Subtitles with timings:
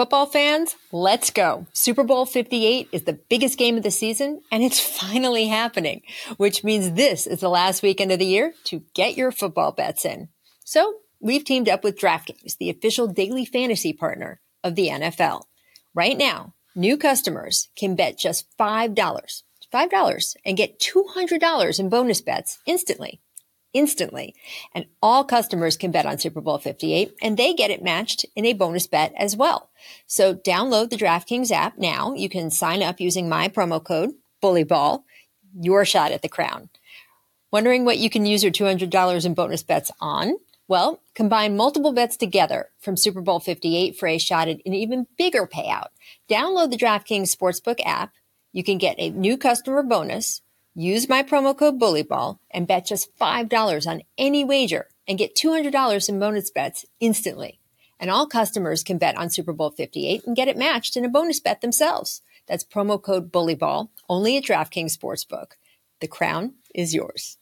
[0.00, 1.66] Football fans, let's go.
[1.74, 6.00] Super Bowl 58 is the biggest game of the season, and it's finally happening,
[6.38, 10.06] which means this is the last weekend of the year to get your football bets
[10.06, 10.30] in.
[10.64, 15.42] So we've teamed up with DraftKings, the official daily fantasy partner of the NFL.
[15.92, 22.58] Right now, new customers can bet just $5, $5 and get $200 in bonus bets
[22.64, 23.20] instantly
[23.72, 24.34] instantly.
[24.74, 28.44] And all customers can bet on Super Bowl 58 and they get it matched in
[28.44, 29.70] a bonus bet as well.
[30.06, 32.14] So download the DraftKings app now.
[32.14, 34.10] You can sign up using my promo code
[34.42, 35.02] BullyBall,
[35.60, 36.70] your shot at the crown.
[37.52, 40.34] Wondering what you can use your $200 in bonus bets on?
[40.68, 45.08] Well, combine multiple bets together from Super Bowl 58 for a shot at an even
[45.18, 45.88] bigger payout.
[46.28, 48.12] Download the DraftKings Sportsbook app.
[48.52, 50.42] You can get a new customer bonus
[50.74, 56.08] Use my promo code BULLYBALL and bet just $5 on any wager and get $200
[56.08, 57.58] in bonus bets instantly.
[57.98, 61.08] And all customers can bet on Super Bowl 58 and get it matched in a
[61.08, 62.22] bonus bet themselves.
[62.46, 65.54] That's promo code BULLYBALL only at DraftKings Sportsbook.
[66.00, 67.39] The crown is yours.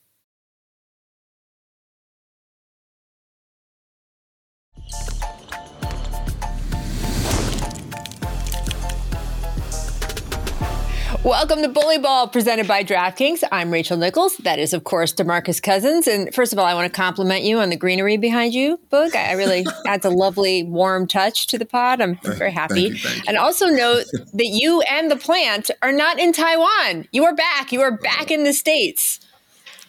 [11.24, 13.42] Welcome to Bully Ball, presented by DraftKings.
[13.50, 14.36] I'm Rachel Nichols.
[14.38, 16.06] That is, of course, DeMarcus Cousins.
[16.06, 19.16] And first of all, I want to compliment you on the greenery behind you, Boog.
[19.16, 22.00] I really adds a lovely, warm touch to the pod.
[22.00, 22.90] I'm very happy.
[22.90, 23.22] Thank you, thank you.
[23.26, 27.08] And also note that you and the plant are not in Taiwan.
[27.10, 27.72] You are back.
[27.72, 29.18] You are back in the states.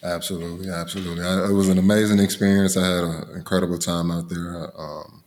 [0.02, 1.24] Absolutely, absolutely.
[1.24, 2.76] I, it was an amazing experience.
[2.76, 4.72] I had an incredible time out there.
[4.76, 5.24] Um,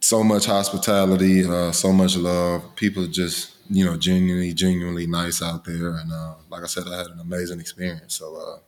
[0.00, 2.74] so much hospitality, uh, so much love.
[2.76, 5.96] People just you know, genuinely, genuinely nice out there.
[5.96, 8.14] And uh, like I said, I had an amazing experience.
[8.14, 8.58] So, uh,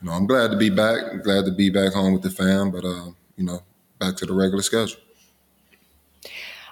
[0.00, 0.98] you know, I'm glad to be back.
[1.12, 3.62] I'm glad to be back home with the fam, but, uh, you know,
[3.98, 5.00] back to the regular schedule.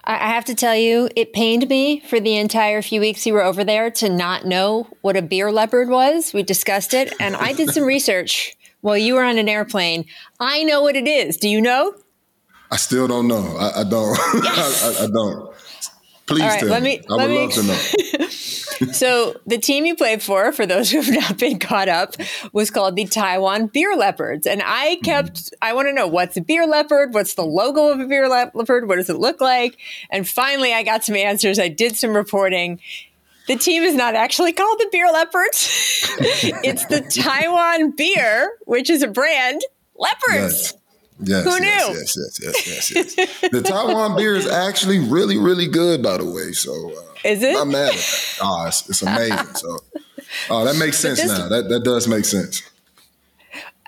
[0.04, 3.44] I have to tell you, it pained me for the entire few weeks you were
[3.44, 6.32] over there to not know what a beer leopard was.
[6.32, 10.06] We discussed it, and I did some research while you were on an airplane.
[10.40, 11.36] I know what it is.
[11.36, 11.94] Do you know?
[12.70, 13.56] I still don't know.
[13.58, 14.18] I, I don't.
[14.44, 15.00] Yes.
[15.00, 15.47] I, I, don't.
[16.28, 16.98] Please All right, tell let me.
[16.98, 17.04] me.
[17.08, 18.28] I let would me love to know.
[18.92, 22.16] so the team you played for, for those who have not been caught up,
[22.52, 24.46] was called the Taiwan Beer Leopards.
[24.46, 25.04] And I mm-hmm.
[25.04, 25.52] kept, mm.
[25.62, 27.14] I want to know what's a beer leopard?
[27.14, 28.88] What's the logo of a beer leopard?
[28.88, 29.78] What does it look like?
[30.10, 31.58] And finally, I got some answers.
[31.58, 32.80] I did some reporting.
[33.46, 36.14] The team is not actually called the Beer Leopards.
[36.62, 39.62] it's the Taiwan Beer, which is a brand,
[39.96, 40.74] Leopards.
[40.74, 40.74] Yes.
[41.20, 41.66] Yes, Who knew?
[41.66, 43.50] Yes, yes, yes, yes, yes.
[43.50, 46.52] the Taiwan beer is actually really, really good, by the way.
[46.52, 47.56] So, uh, is it?
[47.56, 48.38] I'm mad at that.
[48.40, 49.54] Oh, it's, it's amazing.
[49.54, 49.78] so,
[50.50, 51.48] oh, that makes sense now.
[51.48, 52.62] That that does make sense.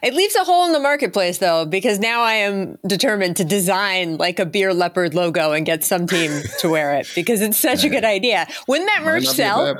[0.02, 4.16] It leaves a hole in the marketplace, though, because now I am determined to design
[4.16, 7.84] like a beer leopard logo and get some team to wear it because it's such
[7.84, 8.48] a good idea.
[8.66, 9.76] Wouldn't that merch sell?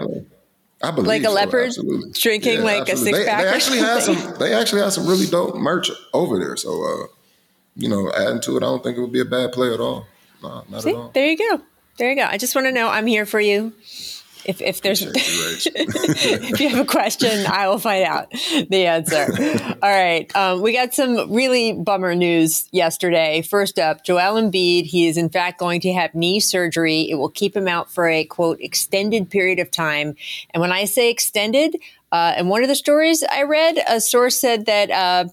[0.83, 2.13] I believe like a so, leopard absolutely.
[2.13, 3.13] drinking yeah, like absolutely.
[3.13, 3.43] a six they, pack.
[3.43, 4.35] They actually have some.
[4.39, 6.57] They actually have some really dope merch over there.
[6.57, 6.85] So.
[6.85, 7.07] uh
[7.77, 9.81] you know, adding to it, I don't think it would be a bad play at
[9.81, 10.07] all.
[10.43, 11.11] No, not See, at all.
[11.15, 11.61] There you go.
[11.99, 12.25] There you go.
[12.25, 13.73] I just want to know I'm here for you.
[14.45, 19.27] If, if there's if you have a question, I will find out the answer.
[19.83, 23.43] All right, um, we got some really bummer news yesterday.
[23.43, 24.87] First up, Joel Embiid.
[24.87, 27.03] He is in fact going to have knee surgery.
[27.03, 30.17] It will keep him out for a quote extended period of time.
[30.53, 31.77] And when I say extended,
[32.13, 35.27] uh, and one of the stories I read, a source said that uh,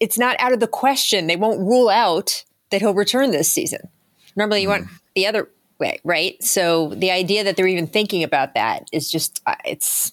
[0.00, 1.26] it's not out of the question.
[1.26, 3.88] They won't rule out that he'll return this season.
[4.34, 4.72] Normally, you mm.
[4.72, 6.42] want the other way, right?
[6.42, 10.12] So the idea that they're even thinking about that is just uh, it's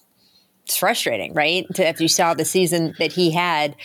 [0.66, 1.66] it's frustrating, right?
[1.76, 3.76] To, if you saw the season that he had,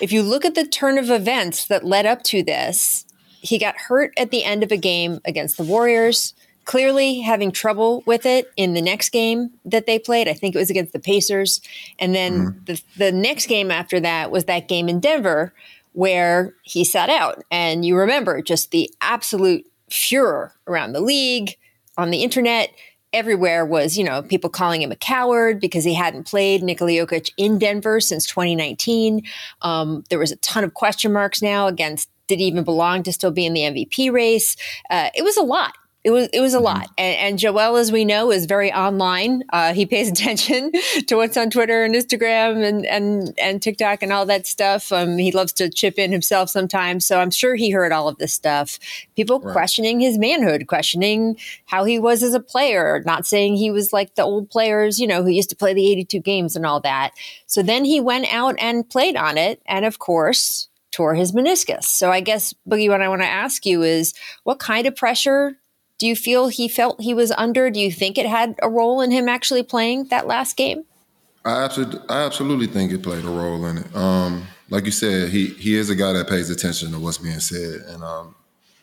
[0.00, 3.06] if you look at the turn of events that led up to this,
[3.40, 8.02] he got hurt at the end of a game against the Warriors clearly having trouble
[8.06, 10.28] with it in the next game that they played.
[10.28, 11.60] I think it was against the Pacers.
[11.98, 12.64] And then mm-hmm.
[12.64, 15.52] the, the next game after that was that game in Denver
[15.92, 17.44] where he sat out.
[17.50, 21.56] And you remember just the absolute furor around the league,
[21.96, 22.70] on the internet.
[23.12, 27.30] Everywhere was, you know, people calling him a coward because he hadn't played Nikola Jokic
[27.36, 29.22] in Denver since 2019.
[29.60, 33.12] Um, there was a ton of question marks now against did he even belong to
[33.12, 34.56] still be in the MVP race?
[34.88, 35.74] Uh, it was a lot
[36.04, 36.64] it was it was a mm-hmm.
[36.64, 36.90] lot.
[36.98, 39.44] And, and, Joel, as we know, is very online.
[39.52, 40.72] Uh, he pays attention
[41.06, 44.90] to what's on Twitter and Instagram and and and TikTok and all that stuff.
[44.90, 48.18] Um, he loves to chip in himself sometimes, so I'm sure he heard all of
[48.18, 48.78] this stuff.
[49.14, 49.52] People right.
[49.52, 54.14] questioning his manhood, questioning how he was as a player, not saying he was like
[54.16, 57.12] the old players, you know, who used to play the 82 games and all that.
[57.46, 61.84] So then he went out and played on it, and of course tore his meniscus.
[61.84, 64.12] So I guess Boogie, what I want to ask you is,
[64.44, 65.56] what kind of pressure
[65.98, 67.70] Do you feel he felt he was under?
[67.70, 70.84] Do you think it had a role in him actually playing that last game?
[71.44, 73.96] I absolutely, I absolutely think it played a role in it.
[73.96, 77.40] Um, like you said, he he is a guy that pays attention to what's being
[77.40, 78.34] said, and um,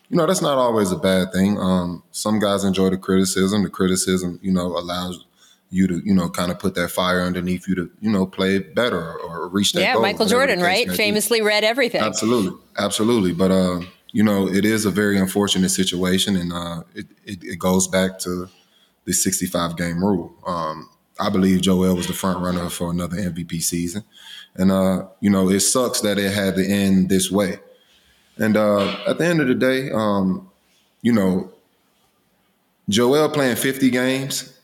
[0.10, 1.58] you know that's not always a bad thing.
[1.58, 3.64] Um, some guys enjoy the criticism.
[3.64, 5.26] The criticism, you know, allows
[5.72, 8.60] you to, you know, kind of put that fire underneath you to, you know, play
[8.60, 10.02] better or, or reach that yeah, goal.
[10.02, 10.90] Michael Jordan, right?
[10.92, 12.02] Famously read everything.
[12.02, 13.34] Absolutely, absolutely.
[13.34, 17.60] But uh, you know, it is a very unfortunate situation, and uh, it, it, it
[17.60, 18.50] goes back to
[19.06, 20.34] the 65 game rule.
[20.46, 20.90] Um,
[21.20, 24.04] I believe Joel was the front runner for another MVP season,
[24.56, 27.60] and uh, you know, it sucks that it had to end this way.
[28.38, 30.50] And uh, at the end of the day, um,
[31.02, 31.52] you know,
[32.88, 34.58] Joel playing 50 games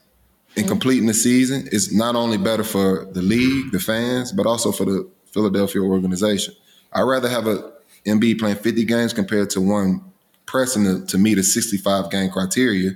[0.57, 4.71] and completing the season is not only better for the league, the fans, but also
[4.71, 6.55] for the Philadelphia organization.
[6.93, 7.73] I'd rather have a
[8.05, 10.01] Embiid playing 50 games compared to one
[10.45, 12.91] pressing to, to meet a 65 game criteria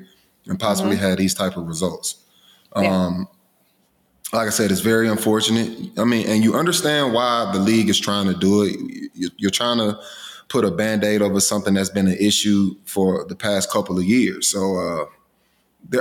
[0.46, 1.06] and possibly mm-hmm.
[1.06, 2.24] had these type of results.
[2.76, 2.88] Yeah.
[2.88, 3.28] Um,
[4.32, 5.98] like I said, it's very unfortunate.
[5.98, 9.32] I mean, and you understand why the league is trying to do it.
[9.38, 10.00] You're trying to
[10.50, 14.04] put a band aid over something that's been an issue for the past couple of
[14.04, 14.48] years.
[14.48, 15.06] So, uh,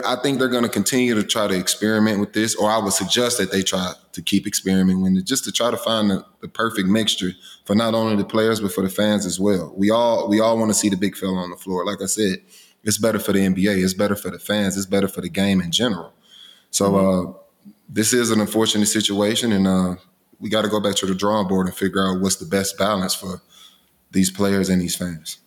[0.05, 2.93] I think they're going to continue to try to experiment with this, or I would
[2.93, 6.25] suggest that they try to keep experimenting with it, just to try to find the,
[6.41, 7.31] the, perfect mixture
[7.65, 9.73] for not only the players but for the fans as well.
[9.77, 11.87] We all we all want to see the big fella on the floor.
[11.87, 12.41] Like I said,
[12.85, 15.61] it's better for the NBA, it's better for the fans, it's better for the game
[15.61, 16.13] in general.
[16.71, 17.31] So mm-hmm.
[17.31, 17.33] uh,
[17.89, 19.95] this is an unfortunate situation, and uh,
[20.39, 22.77] we got to go back to the drawing board and figure out what's the best
[22.77, 23.41] balance for
[24.11, 25.39] these players and these fans.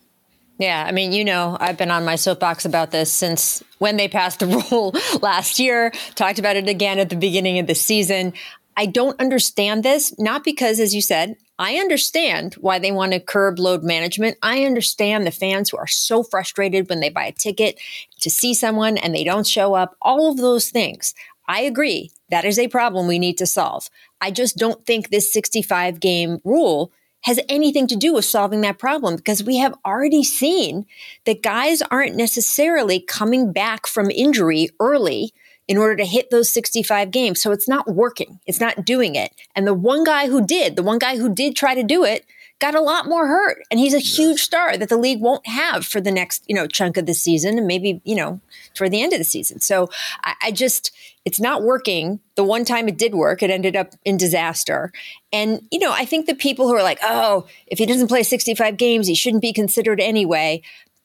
[0.61, 4.07] Yeah, I mean, you know, I've been on my soapbox about this since when they
[4.07, 8.33] passed the rule last year, talked about it again at the beginning of the season.
[8.77, 13.19] I don't understand this, not because, as you said, I understand why they want to
[13.19, 14.37] curb load management.
[14.43, 17.79] I understand the fans who are so frustrated when they buy a ticket
[18.19, 21.15] to see someone and they don't show up, all of those things.
[21.47, 22.11] I agree.
[22.29, 23.89] That is a problem we need to solve.
[24.21, 28.79] I just don't think this 65 game rule has anything to do with solving that
[28.79, 30.85] problem because we have already seen
[31.25, 35.33] that guys aren't necessarily coming back from injury early
[35.67, 37.41] in order to hit those 65 games.
[37.41, 38.39] So it's not working.
[38.45, 39.33] It's not doing it.
[39.55, 42.25] And the one guy who did, the one guy who did try to do it,
[42.61, 43.63] got a lot more hurt.
[43.71, 46.67] And he's a huge star that the league won't have for the next, you know,
[46.67, 48.39] chunk of the season and maybe, you know,
[48.75, 49.59] toward the end of the season.
[49.59, 49.89] So
[50.23, 50.91] I, I just,
[51.25, 52.19] it's not working.
[52.35, 54.93] The one time it did work, it ended up in disaster.
[55.33, 58.21] And, you know, I think the people who are like, oh, if he doesn't play
[58.21, 60.61] 65 games, he shouldn't be considered anyway.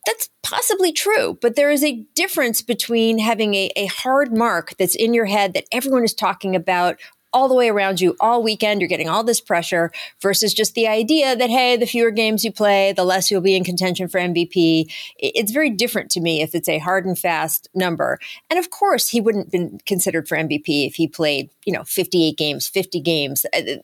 [0.07, 4.95] That's possibly true, but there is a difference between having a, a hard mark that's
[4.95, 6.95] in your head that everyone is talking about
[7.33, 8.79] all the way around you all weekend.
[8.79, 12.53] You're getting all this pressure versus just the idea that, hey, the fewer games you
[12.53, 14.89] play, the less you'll be in contention for MVP.
[15.17, 18.17] It's very different to me if it's a hard and fast number.
[18.49, 21.83] And of course, he wouldn't have been considered for MVP if he played, you know,
[21.83, 23.45] 58 games, 50 games.
[23.53, 23.75] Uh,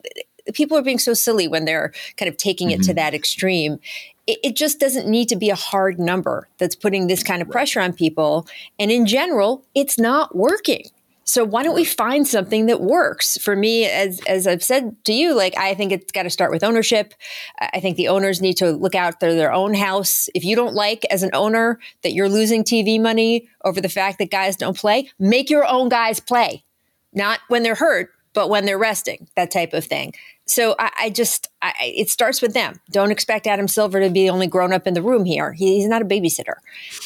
[0.53, 2.81] people are being so silly when they're kind of taking mm-hmm.
[2.81, 2.97] it to mm-hmm.
[2.97, 3.79] that extreme
[4.27, 7.81] it, just doesn't need to be a hard number that's putting this kind of pressure
[7.81, 8.47] on people.
[8.79, 10.85] And in general, it's not working.
[11.25, 13.37] So why don't we find something that works?
[13.37, 16.51] For me, as as I've said to you, like I think it's got to start
[16.51, 17.13] with ownership.
[17.59, 20.27] I think the owners need to look out for their own house.
[20.35, 24.19] If you don't like as an owner that you're losing TV money over the fact
[24.19, 26.65] that guys don't play, make your own guys play.
[27.13, 30.13] Not when they're hurt, but when they're resting, that type of thing.
[30.45, 32.79] So I, I just, I, it starts with them.
[32.91, 35.53] Don't expect Adam Silver to be the only grown up in the room here.
[35.53, 36.55] He, he's not a babysitter.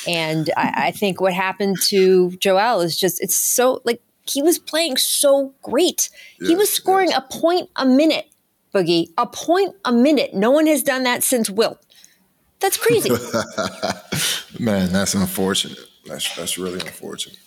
[0.07, 4.59] And I, I think what happened to Joel is just, it's so like he was
[4.59, 6.09] playing so great.
[6.39, 7.19] Yes, he was scoring yes.
[7.19, 8.27] a point a minute,
[8.73, 10.33] Boogie, a point a minute.
[10.33, 11.79] No one has done that since Wilt.
[12.59, 13.09] That's crazy.
[14.59, 15.77] Man, that's unfortunate.
[16.05, 17.37] That's that's really unfortunate.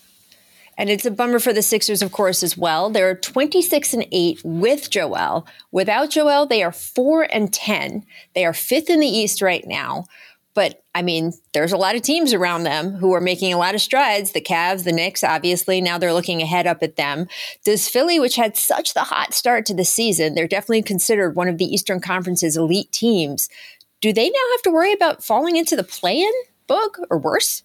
[0.80, 2.88] And it's a bummer for the Sixers, of course, as well.
[2.88, 5.46] They're 26 and 8 with Joel.
[5.70, 8.06] Without Joel, they are 4 and 10.
[8.34, 10.06] They are fifth in the East right now.
[10.54, 13.74] But I mean, there's a lot of teams around them who are making a lot
[13.74, 14.32] of strides.
[14.32, 17.28] The Cavs, the Knicks, obviously, now they're looking ahead up at them.
[17.62, 21.48] Does Philly, which had such the hot start to the season, they're definitely considered one
[21.48, 23.50] of the Eastern Conference's elite teams.
[24.00, 26.32] Do they now have to worry about falling into the play in
[26.66, 27.64] book or worse?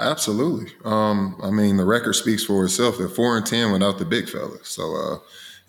[0.00, 0.72] Absolutely.
[0.84, 2.98] Um, I mean, the record speaks for itself.
[2.98, 5.18] They're four and ten without the big fella, so uh,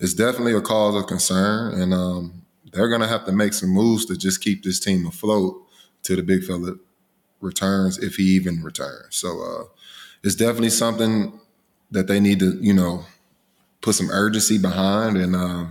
[0.00, 3.68] it's definitely a cause of concern, and um, they're going to have to make some
[3.70, 5.62] moves to just keep this team afloat
[6.02, 6.76] till the big fella
[7.40, 9.16] returns, if he even returns.
[9.16, 9.64] So uh,
[10.24, 11.40] it's definitely something
[11.90, 13.04] that they need to, you know,
[13.82, 15.16] put some urgency behind.
[15.18, 15.66] And, uh,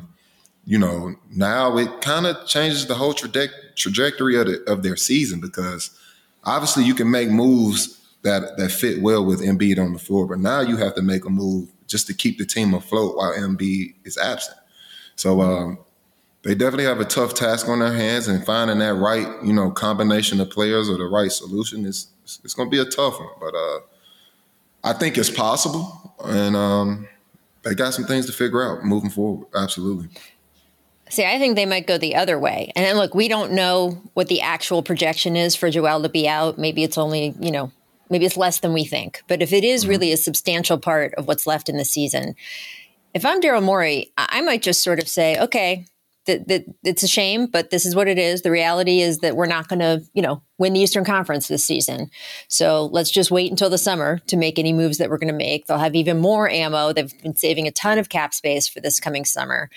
[0.65, 4.97] you know, now it kind of changes the whole traje- trajectory of, the, of their
[4.97, 5.91] season because
[6.43, 10.27] obviously you can make moves that that fit well with Embiid on the floor.
[10.27, 13.33] But now you have to make a move just to keep the team afloat while
[13.33, 14.57] Embiid is absent.
[15.15, 15.79] So um,
[16.43, 19.71] they definitely have a tough task on their hands, and finding that right, you know,
[19.71, 22.07] combination of players or the right solution is
[22.43, 23.29] it's going to be a tough one.
[23.39, 23.79] But uh,
[24.83, 27.07] I think it's possible, and um,
[27.63, 29.47] they got some things to figure out moving forward.
[29.53, 30.09] Absolutely.
[31.09, 32.71] See, I think they might go the other way.
[32.73, 36.25] And then look, we don't know what the actual projection is for Joel to be
[36.25, 36.57] out.
[36.57, 37.69] Maybe it's only, you know,
[38.11, 39.23] maybe it's less than we think.
[39.27, 39.89] But if it is mm-hmm.
[39.89, 42.35] really a substantial part of what's left in the season,
[43.13, 45.85] if I'm Daryl Morey, I might just sort of say, okay,
[46.25, 48.43] that, that it's a shame, but this is what it is.
[48.43, 51.65] The reality is that we're not going to, you know, win the Eastern Conference this
[51.65, 52.11] season.
[52.47, 55.37] So let's just wait until the summer to make any moves that we're going to
[55.37, 55.65] make.
[55.65, 56.93] They'll have even more ammo.
[56.93, 59.69] They've been saving a ton of cap space for this coming summer,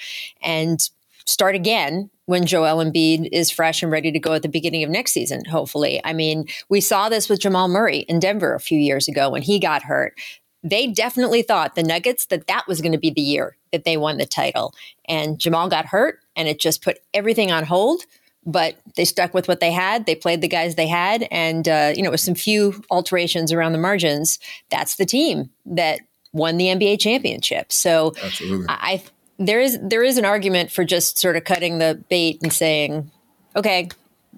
[0.43, 0.87] and
[1.27, 4.91] start again when Joel Embiid is fresh and ready to go at the beginning of
[4.91, 6.01] next season, hopefully.
[6.05, 9.43] I mean, we saw this with Jamal Murray in Denver a few years ago when
[9.43, 10.19] he got hurt.
[10.63, 13.97] They definitely thought the Nuggets that that was going to be the year that they
[13.97, 14.73] won the title.
[15.07, 18.03] And Jamal got hurt and it just put everything on hold.
[18.47, 20.05] But they stuck with what they had.
[20.05, 23.73] They played the guys they had, and uh, you know, with some few alterations around
[23.73, 24.39] the margins,
[24.69, 26.01] that's the team that
[26.35, 27.73] won the NBA championship.
[27.73, 28.67] So Absolutely.
[28.69, 29.03] I
[29.39, 33.11] there is there is an argument for just sort of cutting the bait and saying,
[33.57, 33.89] okay,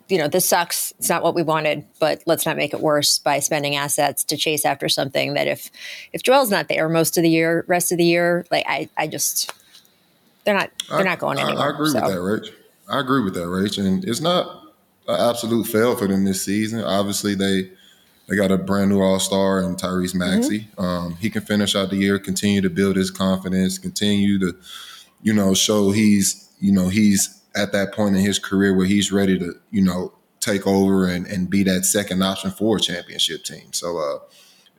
[0.09, 0.93] you know, this sucks.
[0.99, 4.37] It's not what we wanted, but let's not make it worse by spending assets to
[4.37, 5.71] chase after something that if
[6.13, 9.07] if Joel's not there most of the year, rest of the year, like I I
[9.07, 9.53] just
[10.45, 11.63] they're not they're I, not going anywhere.
[11.63, 12.01] I, I agree so.
[12.01, 12.51] with that, Rach.
[12.89, 13.85] I agree with that, Rach.
[13.85, 14.63] And it's not
[15.09, 16.83] an absolute fail for them this season.
[16.83, 17.71] Obviously, they
[18.29, 20.61] they got a brand new All Star in Tyrese Maxey.
[20.61, 20.81] Mm-hmm.
[20.81, 24.57] Um, he can finish out the year, continue to build his confidence, continue to,
[25.23, 29.13] you know, show he's you know he's at that point in his career where he's
[29.13, 33.43] ready to you know take over and, and be that second option for a championship
[33.43, 33.73] team.
[33.73, 34.19] So uh,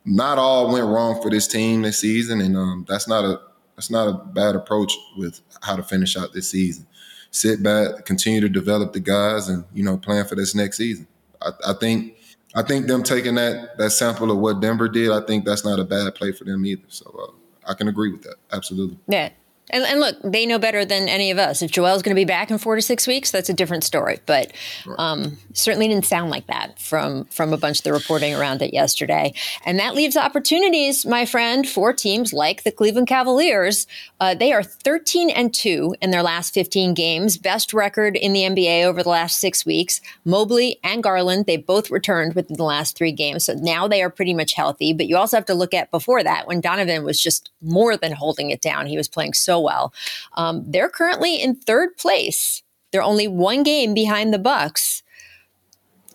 [0.05, 3.41] not all went wrong for this team this season, and um, that's not a
[3.75, 6.87] that's not a bad approach with how to finish out this season.
[7.31, 11.07] Sit back, continue to develop the guys, and you know, plan for this next season.
[11.41, 12.16] I, I think
[12.57, 15.79] I think them taking that that sample of what Denver did, I think that's not
[15.79, 16.81] a bad play for them either.
[16.87, 18.37] So uh, I can agree with that.
[18.51, 18.97] Absolutely.
[19.07, 19.29] Yeah.
[19.69, 21.61] And, and, look, they know better than any of us.
[21.61, 24.19] If Joel's going to be back in four to six weeks, that's a different story.
[24.25, 24.53] But
[24.97, 28.73] um, certainly didn't sound like that from from a bunch of the reporting around it
[28.73, 29.33] yesterday.
[29.65, 33.87] And that leaves opportunities, my friend, for teams like the Cleveland Cavaliers.
[34.21, 38.43] Uh, they are 13 and two in their last 15 games, best record in the
[38.43, 39.99] NBA over the last six weeks.
[40.23, 44.09] Mobley and Garland, they both returned within the last three games, so now they are
[44.09, 44.93] pretty much healthy.
[44.93, 48.13] But you also have to look at before that when Donovan was just more than
[48.13, 48.87] holding it down.
[48.87, 49.93] He was playing so well.
[50.33, 52.63] Um, they're currently in third place.
[52.91, 55.03] They're only one game behind the Bucks.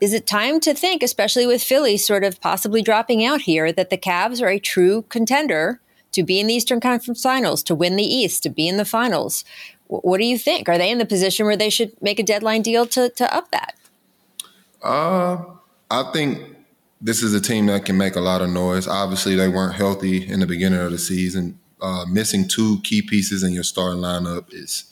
[0.01, 3.91] Is it time to think, especially with Philly sort of possibly dropping out here, that
[3.91, 5.81] the Cavs are a true contender
[6.11, 8.85] to be in the Eastern Conference Finals, to win the East, to be in the
[8.85, 9.45] finals?
[10.01, 10.69] what do you think?
[10.69, 13.51] Are they in the position where they should make a deadline deal to, to up
[13.51, 13.75] that?
[14.83, 15.45] Uh,
[15.91, 16.57] I think
[17.01, 18.89] this is a team that can make a lot of noise.
[18.89, 23.43] Obviously, they weren't healthy in the beginning of the season uh, missing two key pieces
[23.43, 24.85] in your starting lineup is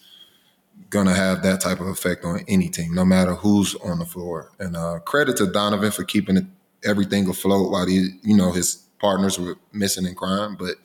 [0.90, 4.50] gonna have that type of effect on any team, no matter who's on the floor.
[4.58, 6.50] And uh, credit to Donovan for keeping
[6.84, 10.56] everything afloat while he, you know, his partners were missing and crying.
[10.58, 10.76] But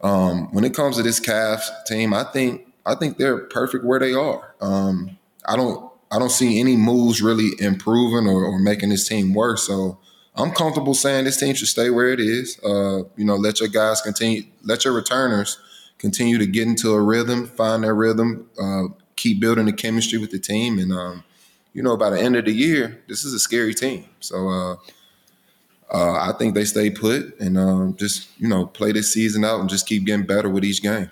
[0.00, 3.98] um, when it comes to this Cavs team, I think I think they're perfect where
[3.98, 4.54] they are.
[4.60, 9.34] Um, I don't I don't see any moves really improving or, or making this team
[9.34, 9.66] worse.
[9.66, 9.98] So
[10.36, 12.58] I'm comfortable saying this team should stay where it is.
[12.64, 15.58] Uh, you know, let your guys continue, let your returners
[15.98, 18.84] continue to get into a rhythm, find their rhythm, uh,
[19.16, 21.24] keep building the chemistry with the team, and um,
[21.72, 24.04] you know, by the end of the year, this is a scary team.
[24.20, 24.76] So uh,
[25.92, 29.60] uh I think they stay put and um, just you know play this season out
[29.60, 31.10] and just keep getting better with each game.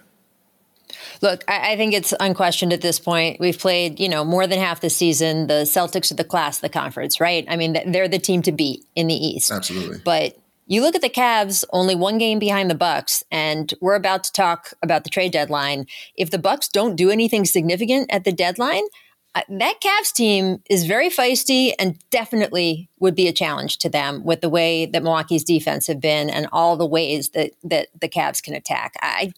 [1.23, 3.38] Look, I, I, think it's unquestioned at this point.
[3.38, 5.47] We've played, you know, more than half the season.
[5.47, 7.47] The Celtics are the class of the conference, right?
[7.49, 9.52] I mean, they're the team to beat in the East.
[9.52, 9.99] Absolutely.
[10.05, 10.37] But
[10.67, 14.33] you look at the Cavs, only one game behind the Bucks, and we're about to
[14.33, 15.87] talk about the trade deadline.
[16.17, 18.85] If the Bucks don't do anything significant at the deadline,
[19.35, 24.25] uh, that Cavs team is very feisty and definitely would be a challenge to them
[24.25, 28.09] with the way that Milwaukee's defense have been and all the ways that that the
[28.09, 28.95] Cavs can attack.
[29.00, 29.33] I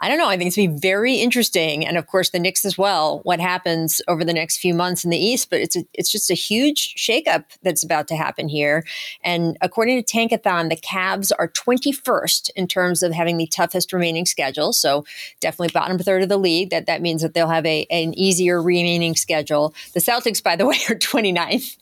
[0.00, 0.28] I don't know.
[0.28, 1.86] I think it's going to be very interesting.
[1.86, 5.10] And of course, the Knicks as well, what happens over the next few months in
[5.10, 5.50] the East.
[5.50, 8.84] But it's, a, it's just a huge shakeup that's about to happen here.
[9.22, 14.24] And according to Tankathon, the Cavs are 21st in terms of having the toughest remaining
[14.24, 14.72] schedule.
[14.72, 15.04] So
[15.40, 16.70] definitely bottom third of the league.
[16.70, 19.74] That, that means that they'll have a, an easier remaining schedule.
[19.92, 21.76] The Celtics, by the way, are 29th.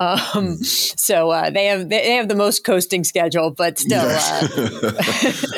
[0.00, 4.92] um, so uh, they have they have the most coasting schedule, but still, uh,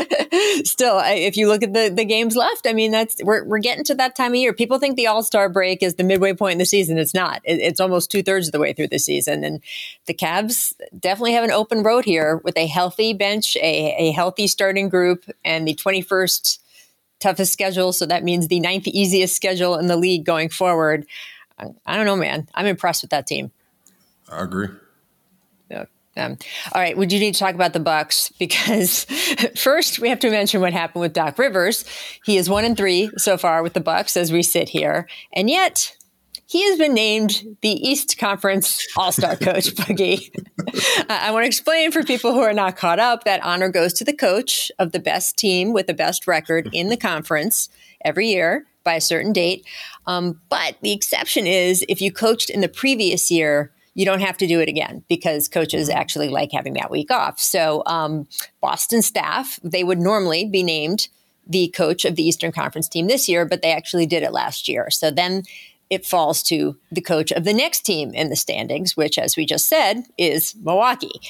[0.64, 3.84] still, if you look at the the games left, I mean, that's we're we're getting
[3.84, 4.52] to that time of year.
[4.52, 6.98] People think the All Star break is the midway point in the season.
[6.98, 7.40] It's not.
[7.44, 9.60] It, it's almost two thirds of the way through the season, and
[10.06, 14.46] the Cavs definitely have an open road here with a healthy bench, a a healthy
[14.46, 16.62] starting group, and the twenty first
[17.20, 17.92] toughest schedule.
[17.92, 21.06] So that means the ninth easiest schedule in the league going forward.
[21.58, 22.48] I, I don't know, man.
[22.54, 23.50] I'm impressed with that team.
[24.30, 24.68] I agree.
[26.16, 26.36] All
[26.80, 29.04] right, would you need to talk about the Bucks because
[29.56, 31.84] first we have to mention what happened with Doc Rivers.
[32.24, 35.50] He is one and three so far with the Bucks as we sit here, and
[35.50, 35.96] yet
[36.48, 39.74] he has been named the East Conference All Star Coach.
[39.74, 40.30] Boogie,
[41.10, 44.04] I want to explain for people who are not caught up that honor goes to
[44.04, 47.68] the coach of the best team with the best record in the conference
[48.04, 49.66] every year by a certain date.
[50.06, 54.36] Um, but the exception is if you coached in the previous year you don't have
[54.36, 57.40] to do it again because coaches actually like having that week off.
[57.40, 58.28] So, um,
[58.60, 61.08] Boston staff, they would normally be named
[61.46, 64.68] the coach of the Eastern Conference team this year, but they actually did it last
[64.68, 64.90] year.
[64.90, 65.44] So then
[65.88, 69.46] it falls to the coach of the next team in the standings, which, as we
[69.46, 71.20] just said, is Milwaukee.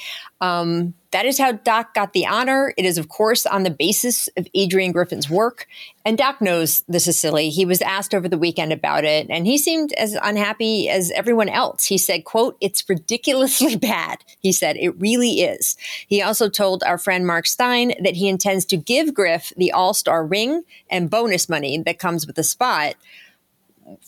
[0.41, 2.75] Um, that is how Doc got the honor.
[2.77, 5.67] It is, of course, on the basis of Adrian Griffin's work.
[6.05, 7.49] And Doc knows this is silly.
[7.49, 11.49] He was asked over the weekend about it, and he seemed as unhappy as everyone
[11.49, 11.85] else.
[11.85, 14.25] He said, quote, it's ridiculously bad.
[14.41, 15.77] He said, it really is.
[16.07, 20.27] He also told our friend Mark Stein that he intends to give Griff the all-star
[20.27, 22.95] ring and bonus money that comes with the spot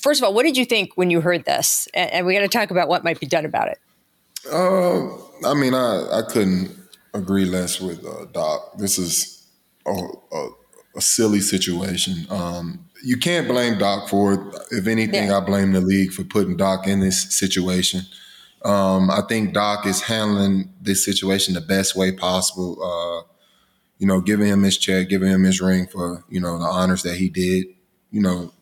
[0.03, 1.89] first of all, what did you think when you heard this?
[1.95, 3.79] And, and we got to talk about what might be done about it.
[4.51, 5.09] Uh,
[5.47, 6.77] I mean, I, I couldn't
[7.15, 8.79] agree less with uh, Doc.
[8.79, 9.47] This is
[9.87, 10.49] a, a,
[10.97, 12.27] a silly situation.
[12.31, 14.41] Um, you can't blame Doc for it.
[14.71, 15.39] If anything, yeah.
[15.39, 18.03] I blame the league for putting Doc in this situation.
[18.65, 22.83] Um, I think Doc is handling this situation the best way possible.
[22.83, 23.33] Uh,
[23.99, 27.03] you know, giving him his check, giving him his ring for you know the honors
[27.03, 27.67] that he did.
[28.11, 28.53] You know,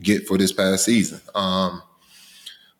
[0.00, 1.20] get for this past season.
[1.34, 1.82] Um,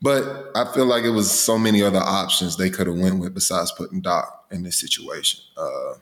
[0.03, 3.35] but I feel like it was so many other options they could have went with
[3.35, 5.41] besides putting Doc in this situation.
[5.57, 5.95] Uh,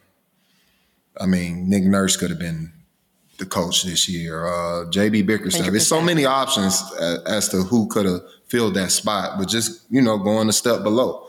[1.20, 2.72] I mean, Nick Nurse could have been
[3.38, 4.46] the coach this year.
[4.46, 5.66] Uh, JB Bickerstaff.
[5.66, 9.86] There's so many options as, as to who could have filled that spot, but just
[9.90, 11.26] you know going a step below.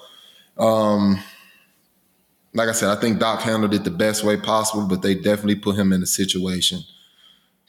[0.58, 1.20] Um,
[2.54, 5.56] like I said, I think Doc handled it the best way possible, but they definitely
[5.56, 6.80] put him in a situation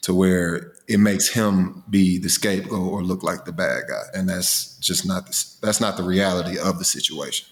[0.07, 4.29] to where it makes him be the scapegoat or look like the bad guy, and
[4.29, 7.45] that's just not the, that's not the reality of the situation.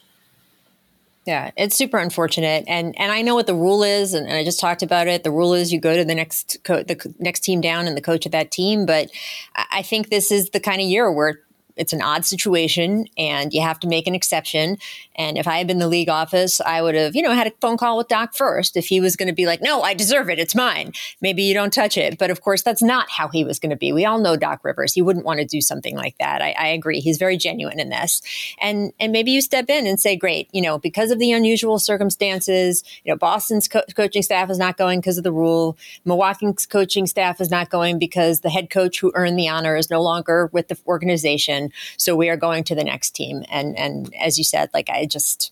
[1.25, 4.45] Yeah, it's super unfortunate, and and I know what the rule is, and, and I
[4.45, 5.25] just talked about it.
[5.25, 8.01] The rule is you go to the next co- the next team down and the
[8.01, 8.85] coach of that team.
[8.85, 9.09] But
[9.53, 11.41] I think this is the kind of year where
[11.75, 14.77] it's an odd situation and you have to make an exception.
[15.15, 17.51] And if I had been the league office, I would have, you know, had a
[17.61, 18.77] phone call with Doc first.
[18.77, 20.39] If he was going to be like, no, I deserve it.
[20.39, 20.93] It's mine.
[21.21, 22.17] Maybe you don't touch it.
[22.17, 23.91] But of course, that's not how he was going to be.
[23.91, 24.93] We all know Doc Rivers.
[24.93, 26.41] He wouldn't want to do something like that.
[26.41, 26.99] I, I agree.
[26.99, 28.21] He's very genuine in this.
[28.61, 31.79] And, and maybe you step in and say, great, you know, because of the unusual
[31.79, 35.77] circumstances, you know, Boston's co- coaching staff is not going because of the rule.
[36.05, 39.89] Milwaukee's coaching staff is not going because the head coach who earned the honor is
[39.89, 41.64] no longer with the organization.
[41.97, 43.43] So we are going to the next team.
[43.49, 45.51] And and as you said, like I just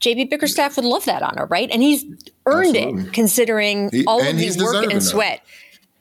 [0.00, 1.70] JB Bickerstaff would love that honor, right?
[1.70, 2.04] And he's
[2.46, 3.02] earned Absolutely.
[3.02, 5.42] it considering he, all of the work and sweat.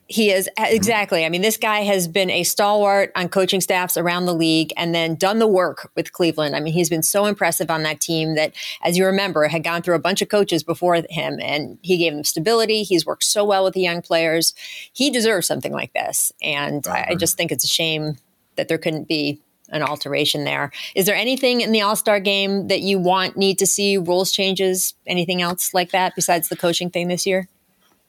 [0.08, 0.76] He is mm-hmm.
[0.76, 1.24] exactly.
[1.24, 4.96] I mean, this guy has been a stalwart on coaching staffs around the league and
[4.96, 6.56] then done the work with Cleveland.
[6.56, 9.84] I mean, he's been so impressive on that team that, as you remember, had gone
[9.84, 12.82] through a bunch of coaches before him and he gave them stability.
[12.82, 14.56] He's worked so well with the young players.
[14.94, 16.32] He deserves something like this.
[16.42, 18.18] And I, I just think it's a shame
[18.60, 20.72] that there couldn't be an alteration there.
[20.96, 24.32] Is there anything in the All Star game that you want, need to see rules
[24.32, 27.48] changes, anything else like that besides the coaching thing this year?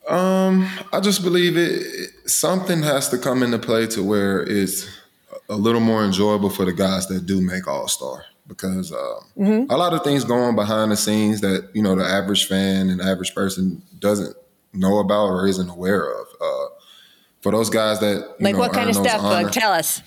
[0.08, 2.10] Um, I just believe it.
[2.28, 4.88] Something has to come into play to where it's
[5.48, 9.70] a little more enjoyable for the guys that do make All Star because uh, mm-hmm.
[9.70, 12.90] a lot of things go on behind the scenes that you know the average fan
[12.90, 14.34] and average person doesn't
[14.72, 16.26] know about or isn't aware of.
[16.40, 16.66] Uh,
[17.40, 19.22] for those guys that like know, what kind of stuff?
[19.22, 20.02] Honor, tell us.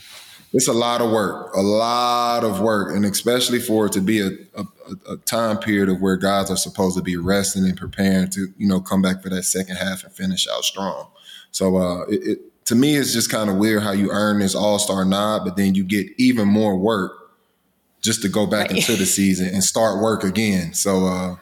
[0.54, 4.22] It's a lot of work, a lot of work, and especially for it to be
[4.22, 4.66] a, a,
[5.14, 8.68] a, time period of where guys are supposed to be resting and preparing to, you
[8.68, 11.08] know, come back for that second half and finish out strong.
[11.50, 14.54] So uh, it, it, to me, it's just kind of weird how you earn this
[14.54, 17.14] All Star nod, but then you get even more work
[18.02, 18.78] just to go back right.
[18.78, 20.76] into the season and start work again.
[20.76, 21.36] So, uh,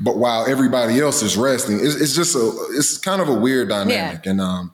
[0.00, 3.68] but while everybody else is resting, it's, it's, just a, it's kind of a weird
[3.68, 4.30] dynamic, yeah.
[4.30, 4.72] and um,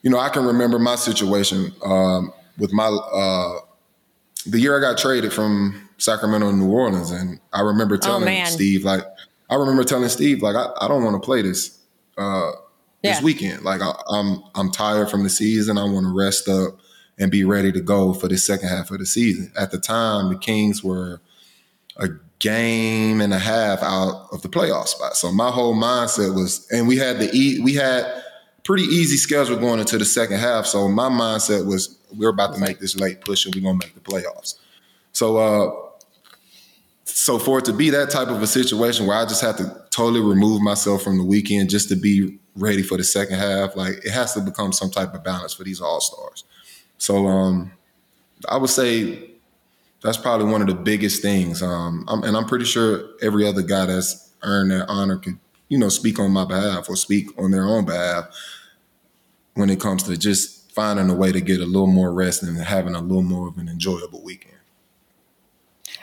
[0.00, 1.72] you know, I can remember my situation.
[1.84, 3.58] Um, with my uh,
[4.46, 8.28] the year I got traded from Sacramento to New Orleans, and I remember oh, telling
[8.28, 9.02] oh, Steve like
[9.50, 11.78] I remember telling Steve like I, I don't want to play this
[12.18, 12.50] uh,
[13.02, 13.24] this yeah.
[13.24, 13.62] weekend.
[13.62, 15.78] Like I, I'm I'm tired from the season.
[15.78, 16.78] I want to rest up
[17.18, 19.52] and be ready to go for the second half of the season.
[19.58, 21.20] At the time, the Kings were
[21.96, 25.16] a game and a half out of the playoff spot.
[25.16, 28.04] So my whole mindset was, and we had the e- we had
[28.64, 30.66] pretty easy schedule going into the second half.
[30.66, 33.94] So my mindset was we're about to make this late push and we're gonna make
[33.94, 34.56] the playoffs.
[35.12, 35.88] So uh
[37.04, 39.84] so for it to be that type of a situation where I just have to
[39.90, 44.04] totally remove myself from the weekend just to be ready for the second half, like
[44.04, 46.44] it has to become some type of balance for these all stars.
[46.98, 47.72] So um
[48.48, 49.32] I would say
[50.02, 51.62] that's probably one of the biggest things.
[51.62, 55.78] Um, I'm, and I'm pretty sure every other guy that's earned that honor can, you
[55.78, 58.26] know, speak on my behalf or speak on their own behalf
[59.54, 62.56] when it comes to just finding a way to get a little more rest and
[62.58, 64.56] having a little more of an enjoyable weekend.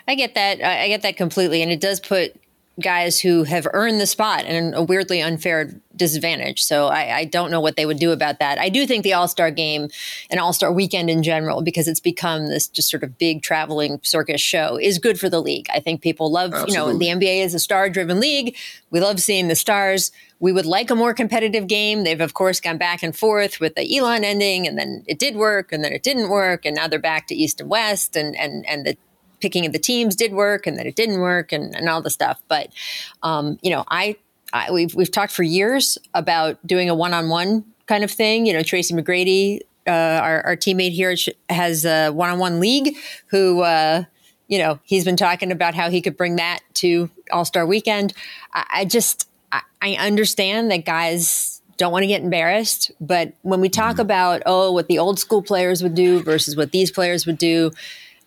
[0.08, 0.62] I get that.
[0.63, 1.62] I get that completely.
[1.62, 2.36] And it does put
[2.80, 6.63] guys who have earned the spot in a weirdly unfair disadvantage.
[6.63, 8.58] So I, I, don't know what they would do about that.
[8.58, 9.89] I do think the All Star game
[10.32, 14.00] and All Star weekend in general, because it's become this just sort of big traveling
[14.02, 15.68] circus show, is good for the league.
[15.72, 16.74] I think people love, Absolutely.
[16.74, 18.56] you know, the NBA is a star driven league.
[18.89, 20.12] We love seeing the stars.
[20.39, 22.06] We would like a more competitive game.
[22.06, 25.36] They've, of course, gone back and forth with the Elam ending, and then it did
[25.36, 28.36] work, and then it didn't work, and now they're back to East and West, and
[28.38, 28.98] and and the
[29.39, 32.10] picking of the teams did work and that it didn't work and, and all the
[32.10, 32.41] stuff.
[32.47, 32.69] But,
[33.23, 34.17] um, you know, I,
[34.54, 38.45] I, we've, we've talked for years about doing a one-on-one kind of thing.
[38.45, 41.15] You know, Tracy McGrady, uh, our, our, teammate here
[41.49, 42.95] has a one-on-one league
[43.28, 44.04] who, uh,
[44.47, 48.13] you know, he's been talking about how he could bring that to All-Star weekend.
[48.54, 52.91] I, I just, I, I understand that guys don't want to get embarrassed.
[53.02, 54.02] But when we talk mm-hmm.
[54.02, 57.71] about, oh, what the old school players would do versus what these players would do,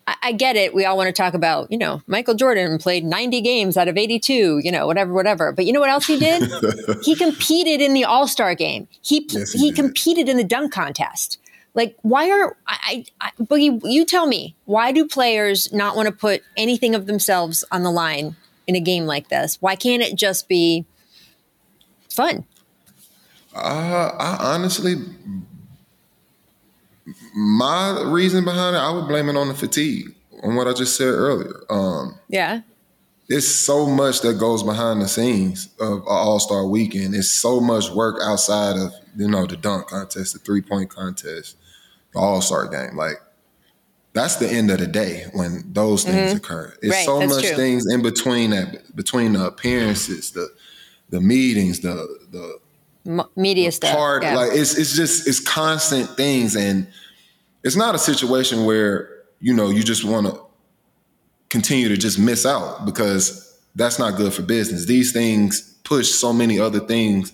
[0.07, 0.75] I, I get it.
[0.75, 3.97] We all want to talk about, you know, Michael Jordan played 90 games out of
[3.97, 5.53] 82, you know, whatever, whatever.
[5.53, 6.51] But you know what else he did?
[7.03, 8.89] he competed in the All Star game.
[9.03, 11.39] He yes, he, he competed in the dunk contest.
[11.75, 13.81] Like, why are I, I, Boogie?
[13.85, 17.91] You tell me, why do players not want to put anything of themselves on the
[17.91, 18.37] line
[18.67, 19.57] in a game like this?
[19.61, 20.85] Why can't it just be
[22.11, 22.45] fun?
[23.55, 24.97] Uh, I honestly
[27.35, 30.97] my reason behind it, I would blame it on the fatigue, on what I just
[30.97, 31.63] said earlier.
[31.71, 32.63] Um, yeah.
[33.29, 37.15] It's so much that goes behind the scenes of an All Star Weekend.
[37.15, 41.57] It's so much work outside of you know the dunk contest, the three point contest,
[42.13, 42.97] the All Star game.
[42.97, 43.17] Like
[44.13, 46.37] that's the end of the day when those things mm-hmm.
[46.37, 46.75] occur.
[46.83, 47.57] It's right, so much true.
[47.57, 50.49] things in between that, between the appearances, the
[51.09, 51.95] the meetings, the
[52.31, 52.59] the
[53.07, 53.97] M- media the stuff.
[53.97, 54.37] Part, yeah.
[54.37, 56.87] like it's it's just it's constant things and
[57.63, 59.09] it's not a situation where
[59.41, 60.41] you know you just want to
[61.49, 64.87] continue to just miss out because that's not good for business.
[64.87, 67.33] These things push so many other things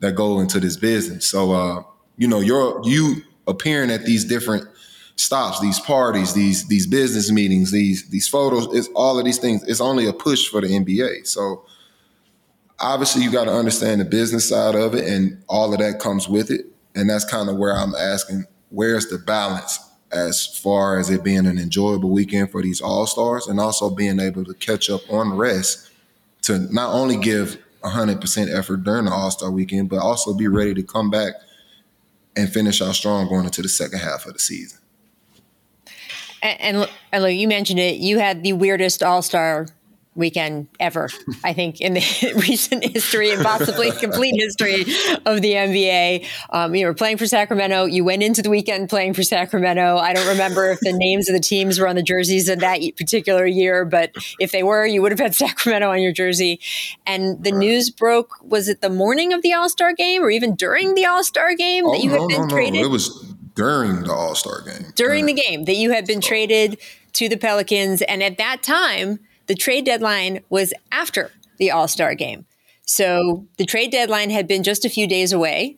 [0.00, 1.26] that go into this business.
[1.26, 1.82] So uh,
[2.16, 4.68] you know, you're you appearing at these different
[5.16, 9.62] stops, these parties, these these business meetings, these these photos, it's all of these things.
[9.64, 11.26] It's only a push for the NBA.
[11.26, 11.64] So
[12.78, 16.28] obviously you got to understand the business side of it and all of that comes
[16.28, 16.66] with it.
[16.94, 19.78] And that's kind of where I'm asking where's the balance
[20.10, 24.20] as far as it being an enjoyable weekend for these all stars and also being
[24.20, 25.90] able to catch up on rest
[26.42, 30.74] to not only give 100% effort during the all star weekend, but also be ready
[30.74, 31.34] to come back
[32.36, 34.78] and finish out strong going into the second half of the season.
[36.42, 37.96] And, and, you mentioned it.
[37.96, 39.68] You had the weirdest all star
[40.14, 41.08] weekend ever,
[41.42, 44.82] I think, in the recent history and possibly complete history
[45.24, 46.26] of the NBA.
[46.50, 47.86] Um, you were playing for Sacramento.
[47.86, 49.96] You went into the weekend playing for Sacramento.
[49.96, 52.80] I don't remember if the names of the teams were on the jerseys in that
[52.96, 56.60] particular year, but if they were, you would have had Sacramento on your jersey.
[57.06, 60.54] And the news broke, was it the morning of the All Star game or even
[60.54, 62.80] during the All Star game oh, that you no, had been no, traded?
[62.80, 62.86] No.
[62.86, 64.92] It was during the All Star game.
[64.94, 66.78] During the game that you had been traded
[67.14, 68.02] to the Pelicans.
[68.02, 72.46] And at that time, the trade deadline was after the All Star game.
[72.86, 75.76] So the trade deadline had been just a few days away.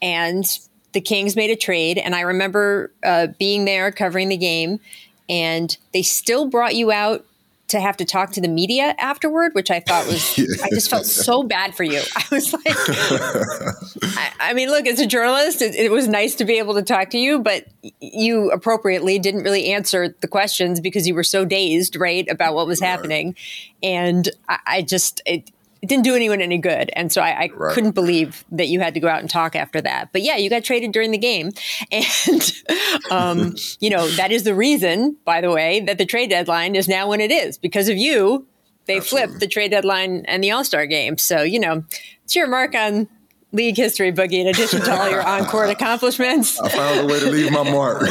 [0.00, 0.44] And
[0.92, 4.80] the Kings made a trade, and I remember uh, being there covering the game,
[5.28, 7.24] and they still brought you out
[7.72, 10.46] to have to talk to the media afterward, which I thought was, yeah.
[10.62, 12.00] I just felt so bad for you.
[12.14, 12.62] I was like,
[14.18, 16.82] I, I, mean, look, as a journalist, it, it, was nice to be able to
[16.82, 17.66] talk to you, but
[18.00, 22.66] you appropriately didn't really answer the questions because you were so dazed, right, about what
[22.66, 22.88] was right.
[22.88, 23.34] happening.
[23.82, 25.50] And I, I just, it,
[25.82, 26.90] it didn't do anyone any good.
[26.94, 27.74] And so I, I right.
[27.74, 30.10] couldn't believe that you had to go out and talk after that.
[30.12, 31.50] But yeah, you got traded during the game.
[31.92, 32.62] And,
[33.10, 36.88] um, you know, that is the reason, by the way, that the trade deadline is
[36.88, 37.58] now when it is.
[37.58, 38.46] Because of you,
[38.86, 39.26] they Absolutely.
[39.26, 41.18] flipped the trade deadline and the All Star game.
[41.18, 41.84] So, you know,
[42.24, 43.08] it's your mark on
[43.52, 46.58] league history, Boogie, in addition to all your on court accomplishments.
[46.60, 48.02] I found a way to leave my mark.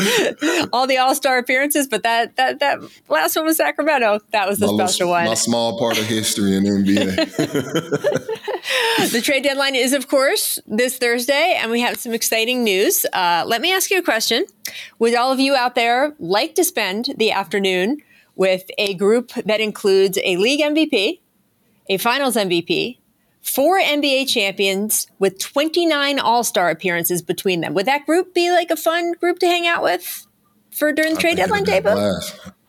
[0.72, 4.20] all the all star appearances, but that, that that last one was Sacramento.
[4.30, 5.24] That was the my special little, one.
[5.26, 7.16] My small part of history in NBA.
[9.10, 13.04] the trade deadline is, of course, this Thursday, and we have some exciting news.
[13.12, 14.44] Uh, let me ask you a question.
[14.98, 17.98] Would all of you out there like to spend the afternoon
[18.36, 21.20] with a group that includes a league MVP,
[21.88, 22.99] a finals MVP,
[23.42, 27.74] four NBA champions with 29 All Star appearances between them.
[27.74, 30.26] Would that group be like a fun group to hang out with
[30.70, 31.82] for during the trade deadline day?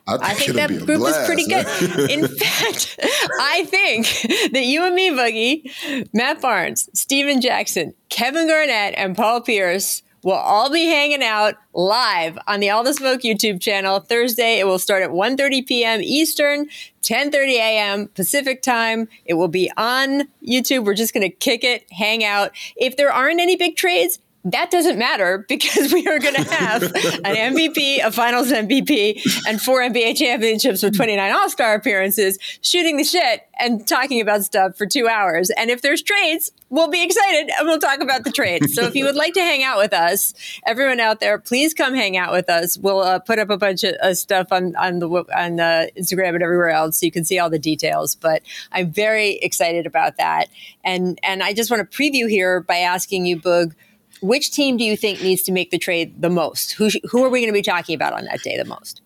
[0.07, 2.10] I think, I think that group blast, is pretty good.
[2.10, 2.99] In fact,
[3.39, 4.07] I think
[4.51, 10.36] that you and me, Boogie, Matt Barnes, Stephen Jackson, Kevin Garnett, and Paul Pierce We'll
[10.36, 14.60] all be hanging out live on the All the Smoke YouTube channel Thursday.
[14.60, 16.01] It will start at 1.30 p.m.
[16.03, 16.67] Eastern,
[17.01, 18.07] 10.30 a.m.
[18.10, 19.07] Pacific time.
[19.25, 20.86] It will be on YouTube.
[20.86, 22.51] We're just going to kick it, hang out.
[22.75, 26.84] If there aren't any big trades, that doesn't matter because we are going to have
[26.84, 32.97] an MVP, a finals MVP, and four NBA championships with 29 All Star appearances, shooting
[32.97, 35.51] the shit and talking about stuff for two hours.
[35.51, 38.73] And if there's trades, we'll be excited and we'll talk about the trades.
[38.73, 40.34] So if you would like to hang out with us,
[40.65, 42.77] everyone out there, please come hang out with us.
[42.77, 45.58] We'll uh, put up a bunch of uh, stuff on on the on
[45.97, 48.15] Instagram and everywhere else, so you can see all the details.
[48.15, 50.47] But I'm very excited about that,
[50.84, 53.73] and and I just want to preview here by asking you, Boog
[54.21, 56.73] which team do you think needs to make the trade the most?
[56.73, 59.01] Who who are we going to be talking about on that day the most?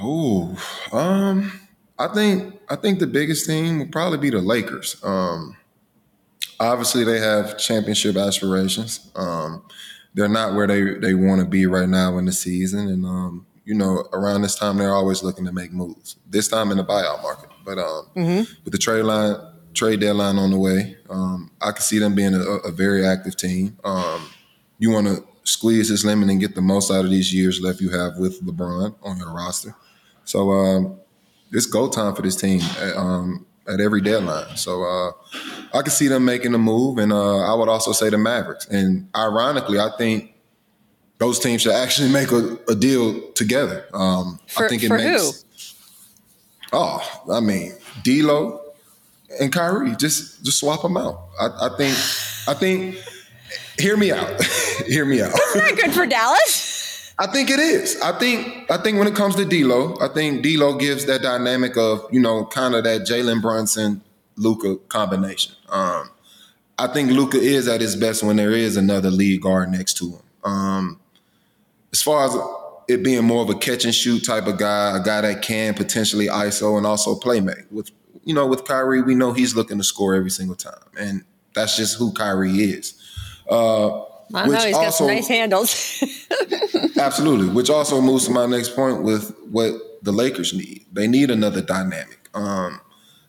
[0.00, 0.56] Oh,
[0.92, 1.52] um,
[1.98, 4.96] I think I think the biggest team would probably be the Lakers.
[5.04, 5.56] Um,
[6.58, 9.10] obviously, they have championship aspirations.
[9.14, 9.64] Um,
[10.14, 13.46] they're not where they they want to be right now in the season, and um,
[13.64, 16.16] you know, around this time they're always looking to make moves.
[16.28, 18.52] This time in the buyout market, but um, mm-hmm.
[18.64, 19.36] with the trade line
[19.74, 23.36] trade deadline on the way, um, I can see them being a, a very active
[23.36, 23.78] team.
[23.84, 24.28] Um,
[24.82, 27.80] you want to squeeze this lemon and get the most out of these years left
[27.80, 29.76] you have with LeBron on your roster.
[30.24, 30.98] So um,
[31.52, 34.56] it's go time for this team at, um, at every deadline.
[34.56, 35.12] So uh,
[35.72, 38.66] I can see them making a move, and uh, I would also say the Mavericks.
[38.66, 40.34] And ironically, I think
[41.18, 43.84] those teams should actually make a, a deal together.
[43.94, 45.44] Um, for, I think it makes.
[46.72, 46.76] Who?
[46.76, 48.60] Oh, I mean, D'Lo
[49.40, 51.28] and Kyrie, just just swap them out.
[51.40, 51.96] I, I think,
[52.48, 52.96] I think
[53.78, 54.42] hear me out.
[54.86, 55.32] hear me out.
[55.32, 57.14] That's not good for Dallas.
[57.18, 58.00] I think it is.
[58.00, 61.76] I think I think when it comes to D'Lo, I think D'Lo gives that dynamic
[61.76, 64.02] of you know kind of that Jalen Brunson
[64.36, 65.54] Luka combination.
[65.68, 66.10] Um,
[66.78, 70.10] I think Luka is at his best when there is another lead guard next to
[70.10, 70.22] him.
[70.42, 71.00] Um,
[71.92, 72.36] as far as
[72.88, 75.74] it being more of a catch and shoot type of guy, a guy that can
[75.74, 77.70] potentially ISO and also playmate.
[77.70, 77.90] With
[78.24, 81.76] you know, with Kyrie, we know he's looking to score every single time, and that's
[81.76, 82.94] just who Kyrie is.
[83.52, 86.02] Uh, I know he's got some nice handles.
[86.98, 90.86] absolutely, which also moves to my next point with what the Lakers need.
[90.92, 92.28] They need another dynamic.
[92.34, 92.80] Um,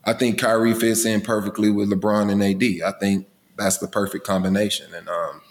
[0.06, 2.88] I think Kyrie fits in perfectly with LeBron and AD.
[2.88, 4.94] I think that's the perfect combination.
[4.94, 5.42] And um,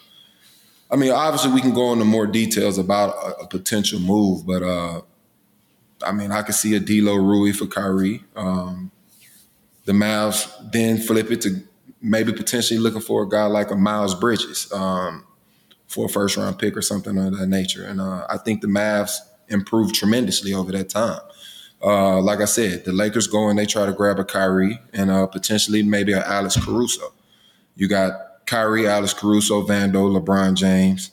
[0.91, 4.63] I mean, obviously, we can go into more details about a, a potential move, but
[4.63, 5.03] uh,
[6.05, 8.25] I mean, I could see a D'Lo Rui for Kyrie.
[8.35, 8.91] Um,
[9.85, 11.63] the Mavs then flip it to
[12.03, 15.25] maybe potentially looking for a guy like a Miles Bridges um,
[15.87, 17.85] for a first round pick or something of that nature.
[17.85, 19.12] And uh, I think the Mavs
[19.49, 21.21] improved tremendously over that time.
[21.83, 25.11] Uh, like I said, the Lakers go and they try to grab a Kyrie and
[25.11, 27.12] uh, potentially maybe an Alex Caruso.
[27.75, 31.11] You got Kyrie, Alex Caruso, Vando, LeBron James,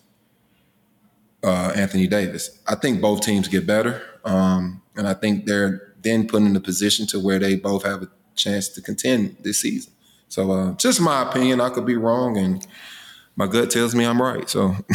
[1.44, 2.60] uh, Anthony Davis.
[2.68, 6.60] I think both teams get better, um, and I think they're then put in a
[6.60, 9.92] position to where they both have a chance to contend this season.
[10.30, 11.60] So uh, just my opinion.
[11.60, 12.66] I could be wrong, and
[13.36, 14.50] my gut tells me I'm right.
[14.50, 14.76] So.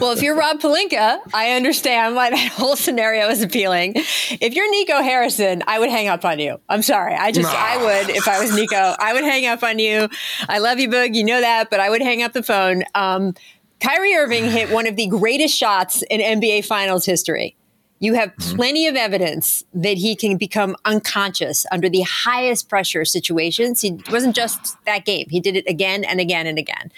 [0.00, 3.92] well, if you're Rob Pelinka, I understand why that whole scenario is appealing.
[3.94, 6.60] If you're Nico Harrison, I would hang up on you.
[6.68, 7.14] I'm sorry.
[7.14, 7.56] I just, nah.
[7.56, 10.08] I would, if I was Nico, I would hang up on you.
[10.48, 11.14] I love you, Boog.
[11.14, 12.84] You know that, but I would hang up the phone.
[12.94, 13.34] Um,
[13.80, 17.56] Kyrie Irving hit one of the greatest shots in NBA Finals history.
[18.00, 18.56] You have mm-hmm.
[18.56, 23.80] plenty of evidence that he can become unconscious under the highest pressure situations.
[23.80, 26.92] He wasn't just that game; he did it again and again and again.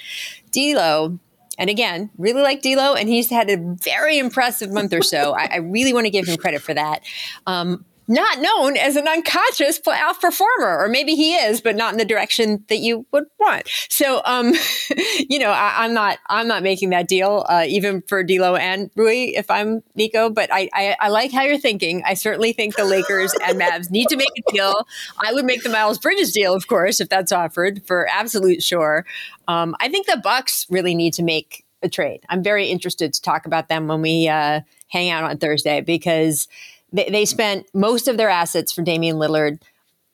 [0.52, 1.18] D'Lo,
[1.58, 5.32] and again, really like D'Lo, and he's had a very impressive month or so.
[5.32, 7.02] I, I really want to give him credit for that.
[7.46, 11.99] Um, not known as an unconscious playoff performer, or maybe he is, but not in
[11.99, 13.68] the direction that you would want.
[13.88, 14.53] So, um,
[15.29, 18.90] you know, I, am not, I'm not making that deal, uh, even for D'Lo and
[18.96, 20.29] Rui, if I'm Nico.
[20.29, 22.03] But I, I, I, like how you're thinking.
[22.05, 24.87] I certainly think the Lakers and Mavs need to make a deal.
[25.25, 29.07] I would make the Miles Bridges deal, of course, if that's offered for absolute sure.
[29.46, 32.25] Um, I think the Bucks really need to make a trade.
[32.29, 36.49] I'm very interested to talk about them when we uh, hang out on Thursday because
[36.92, 39.61] they, they spent most of their assets for Damian Lillard.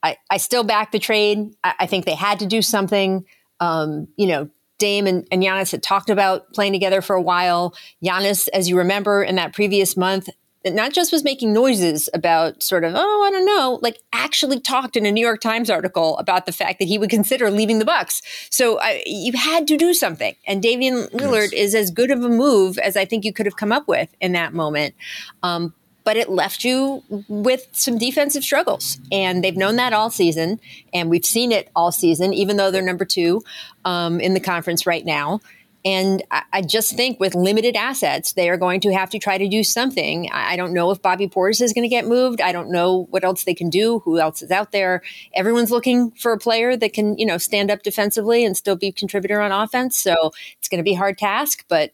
[0.02, 1.54] I, I still back the trade.
[1.64, 3.24] I, I, think they had to do something.
[3.60, 7.74] Um, you know, Dame and, and Giannis had talked about playing together for a while.
[8.04, 10.28] Giannis, as you remember in that previous month,
[10.64, 14.96] not just was making noises about sort of, oh, I don't know, like actually talked
[14.96, 17.84] in a New York Times article about the fact that he would consider leaving the
[17.84, 18.20] Bucks.
[18.50, 20.34] So uh, you had to do something.
[20.46, 21.68] And Damian Lillard yes.
[21.68, 24.08] is as good of a move as I think you could have come up with
[24.20, 24.94] in that moment.
[25.42, 25.72] Um,
[26.06, 29.00] but it left you with some defensive struggles.
[29.10, 30.60] And they've known that all season.
[30.94, 33.42] And we've seen it all season, even though they're number two
[33.84, 35.40] um, in the conference right now.
[35.84, 39.48] And I, just think with limited assets, they are going to have to try to
[39.48, 40.28] do something.
[40.32, 42.40] I, I don't know if Bobby Portis is going to get moved.
[42.40, 45.02] I don't know what else they can do, who else is out there.
[45.34, 48.88] Everyone's looking for a player that can, you know, stand up defensively and still be
[48.88, 49.98] a contributor on offense.
[49.98, 50.14] So
[50.58, 51.92] it's going to be a hard task, but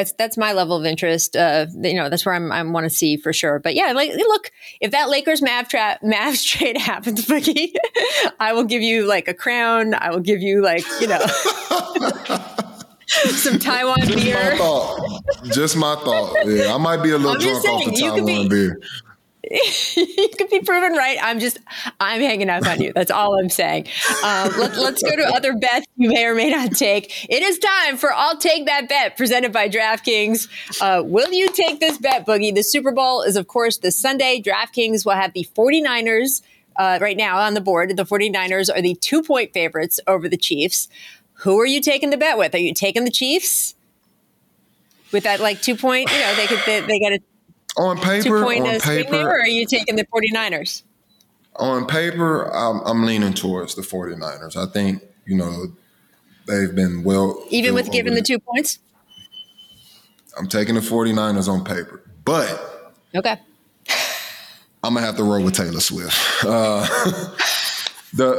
[0.00, 1.36] that's that's my level of interest.
[1.36, 3.58] Uh, you know, that's where I'm I want to see for sure.
[3.58, 7.72] But yeah, like look, if that Lakers Mav tra- Mavs trade happens, Boogie,
[8.40, 9.94] I will give you like a crown.
[9.94, 11.20] I will give you like you know.
[13.06, 14.36] some Taiwan Just beer.
[14.36, 15.22] My thought.
[15.52, 16.46] Just my thought.
[16.46, 18.80] Yeah, I might be a little drunk saying, off the Taiwan be, beer.
[19.50, 21.18] You could be proven right.
[21.20, 21.58] I'm just,
[21.98, 22.92] I'm hanging up on you.
[22.92, 23.88] That's all I'm saying.
[24.22, 27.28] Um, let, us go to other bets you may or may not take.
[27.28, 30.48] It is time for I'll Take That Bet presented by DraftKings.
[30.80, 32.54] Uh, will you take this bet, Boogie?
[32.54, 34.40] The Super Bowl is, of course, this Sunday.
[34.40, 36.42] DraftKings will have the 49ers
[36.76, 37.96] uh, right now on the board.
[37.96, 40.88] The 49ers are the two point favorites over the Chiefs.
[41.40, 42.54] Who are you taking the bet with?
[42.54, 43.74] Are you taking the Chiefs?
[45.12, 47.18] With that like two point, you know, they could they, they got a
[47.76, 50.82] on paper, on paper, or are you taking the 49ers?
[51.56, 54.56] On paper, I'm, I'm, leaning towards the 49ers.
[54.56, 55.66] I think, you know,
[56.46, 57.44] they've been well.
[57.50, 58.78] Even with giving the two points?
[60.38, 62.02] I'm taking the 49ers on paper.
[62.24, 62.94] But.
[63.14, 63.36] Okay.
[64.82, 66.44] I'm going to have to roll with Taylor Swift.
[66.44, 66.86] Uh,
[68.14, 68.36] the.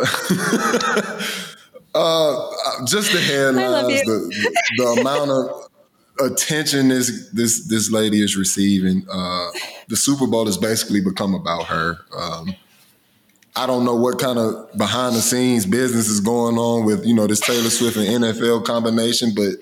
[1.95, 5.70] uh, just the headlines, the, the amount of
[6.19, 9.05] attention this this this lady is receiving.
[9.11, 9.49] Uh,
[9.87, 11.97] the Super Bowl has basically become about her.
[12.15, 12.55] Um,
[13.55, 17.13] I don't know what kind of behind the scenes business is going on with you
[17.13, 19.55] know this Taylor Swift and NFL combination, but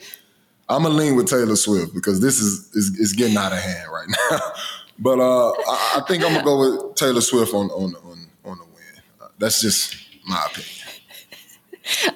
[0.68, 3.90] I'm gonna lean with Taylor Swift because this is is, is getting out of hand
[3.92, 4.40] right now.
[5.00, 8.58] but uh, I, I, think I'm gonna go with Taylor Swift on on on on
[8.60, 9.04] the win.
[9.20, 9.96] Uh, that's just
[10.28, 10.79] my opinion.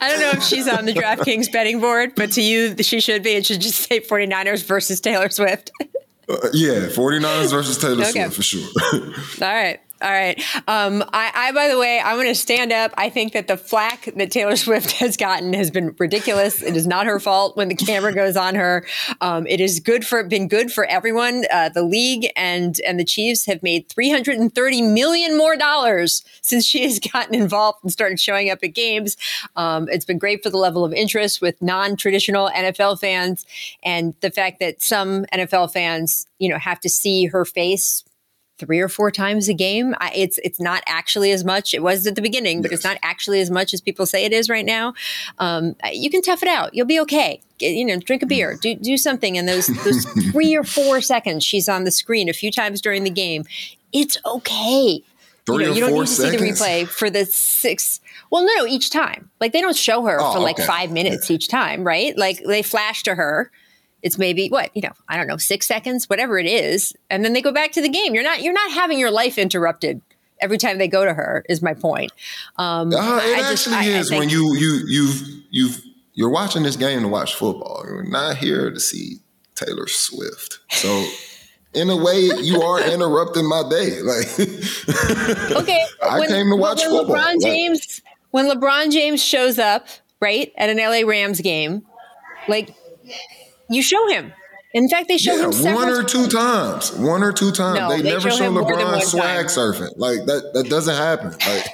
[0.02, 3.24] I don't know if she's on the DraftKings betting board, but to you, she should
[3.24, 3.32] be.
[3.32, 5.72] It should just say 49ers versus Taylor Swift.
[6.30, 8.12] Uh, yeah, 49ers versus Taylor okay.
[8.12, 8.70] Swift for sure.
[8.94, 9.80] All right.
[10.04, 10.38] All right.
[10.68, 12.94] Um, I, I, by the way, I want to stand up.
[12.98, 16.62] I think that the flack that Taylor Swift has gotten has been ridiculous.
[16.62, 18.86] It is not her fault when the camera goes on her.
[19.22, 21.46] Um, it is good for been good for everyone.
[21.50, 26.84] Uh, the league and and the Chiefs have made 330 million more dollars since she
[26.84, 29.16] has gotten involved and started showing up at games.
[29.56, 33.46] Um, it's been great for the level of interest with non-traditional NFL fans
[33.84, 38.04] and the fact that some NFL fans, you know, have to see her face
[38.58, 39.96] three or four times a game.
[40.00, 41.74] I, it's it's not actually as much.
[41.74, 42.80] It was at the beginning, but yes.
[42.80, 44.94] it's not actually as much as people say it is right now.
[45.40, 46.74] Um, you can tough it out.
[46.74, 47.42] You'll be okay.
[47.60, 51.44] You know, drink a beer, do do something, and those those three or four seconds
[51.44, 53.46] she's on the screen a few times during the game.
[53.92, 55.04] It's okay.
[55.46, 56.32] Three you, know, you don't need to seconds.
[56.32, 58.00] see the replay for the six.
[58.32, 59.30] Well, no, no, each time.
[59.42, 60.66] Like they don't show her oh, for like okay.
[60.66, 61.36] five minutes yeah.
[61.36, 62.18] each time, right?
[62.18, 63.52] Like they flash to her
[64.04, 67.34] it's maybe what you know i don't know six seconds whatever it is and then
[67.34, 70.02] they go back to the game you're not you're not having your life interrupted
[70.40, 72.12] every time they go to her is my point
[72.58, 75.82] um, uh, it I actually just, is I, I when you you you've you've
[76.14, 79.20] you're watching this game to watch football you're not here to see
[79.56, 80.60] Taylor Swift.
[80.72, 81.06] So
[81.74, 84.00] in a way, you are interrupting my day.
[84.04, 84.28] Like,
[85.52, 87.16] okay, I when, came to watch when football.
[87.16, 88.02] LeBron James,
[88.32, 89.88] when LeBron James shows up,
[90.20, 91.84] right at an LA Rams game,
[92.48, 92.76] like
[93.70, 94.34] you show him.
[94.74, 96.92] In fact, they show yeah, him one or two times.
[96.94, 97.80] One or two times.
[97.80, 99.46] No, they, they never show show him more than LeBron swag time.
[99.48, 99.94] surfing.
[99.98, 100.52] Like that.
[100.54, 101.32] That doesn't happen.
[101.32, 101.66] Like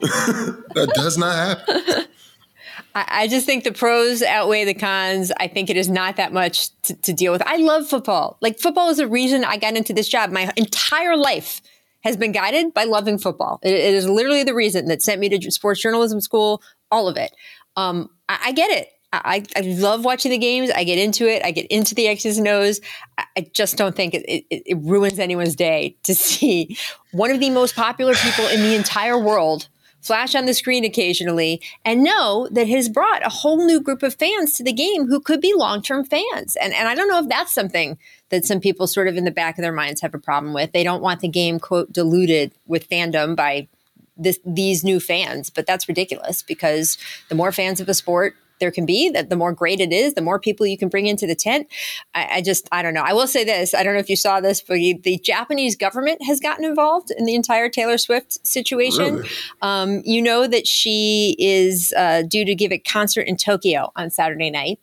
[0.74, 2.04] that does not happen.
[2.94, 5.32] I, I just think the pros outweigh the cons.
[5.38, 7.42] I think it is not that much to, to deal with.
[7.44, 8.38] I love football.
[8.40, 10.30] Like football is the reason I got into this job.
[10.30, 11.60] My entire life
[12.02, 13.58] has been guided by loving football.
[13.62, 16.62] It- it is literally the reason that sent me to sports journalism school.
[16.92, 17.32] All of it.
[17.74, 18.88] Um, I, I get it.
[19.24, 20.70] I, I love watching the games.
[20.70, 21.44] I get into it.
[21.44, 22.80] I get into the X's and O's.
[23.18, 26.76] I, just don't think it, it, it ruins anyone's day to see
[27.12, 29.68] one of the most popular people in the entire world
[30.06, 34.14] flash on the screen occasionally and know that has brought a whole new group of
[34.14, 36.56] fans to the game who could be long-term fans.
[36.56, 37.98] And and I don't know if that's something
[38.28, 40.72] that some people sort of in the back of their minds have a problem with.
[40.72, 43.68] They don't want the game quote diluted with fandom by
[44.16, 46.96] this, these new fans, but that's ridiculous because
[47.28, 50.14] the more fans of a sport there can be, that the more great it is,
[50.14, 51.68] the more people you can bring into the tent.
[52.14, 53.02] I, I just, I don't know.
[53.02, 56.22] I will say this: I don't know if you saw this, but the Japanese government
[56.24, 59.16] has gotten involved in the entire Taylor Swift situation.
[59.16, 59.28] Really?
[59.62, 64.10] Um, you know that she is uh, due to give a concert in Tokyo on
[64.10, 64.80] Saturday night.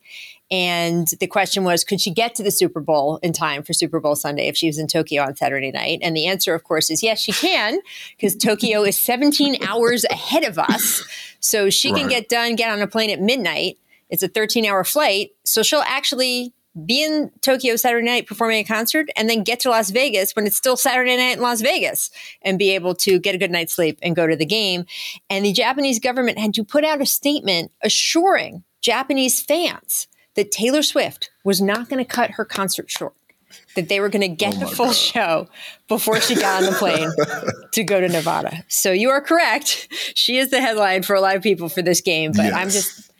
[0.53, 3.99] And the question was, could she get to the Super Bowl in time for Super
[3.99, 5.97] Bowl Sunday if she was in Tokyo on Saturday night?
[6.03, 7.79] And the answer, of course, is yes, she can,
[8.15, 11.03] because Tokyo is 17 hours ahead of us.
[11.39, 13.79] So she can get done, get on a plane at midnight.
[14.11, 15.31] It's a 13 hour flight.
[15.43, 16.53] So she'll actually
[16.85, 20.45] be in Tokyo Saturday night performing a concert and then get to Las Vegas when
[20.45, 22.11] it's still Saturday night in Las Vegas
[22.43, 24.85] and be able to get a good night's sleep and go to the game.
[25.31, 30.81] And the Japanese government had to put out a statement assuring Japanese fans that Taylor
[30.81, 33.13] Swift was not going to cut her concert short.
[33.75, 34.95] That they were going to get Oh the full God.
[34.95, 35.47] show
[35.87, 37.11] before she got on the plane
[37.73, 38.63] to go to Nevada.
[38.67, 39.87] So you are correct.
[40.15, 42.31] She is the headline for a lot of people for this game.
[42.35, 43.11] But I'm just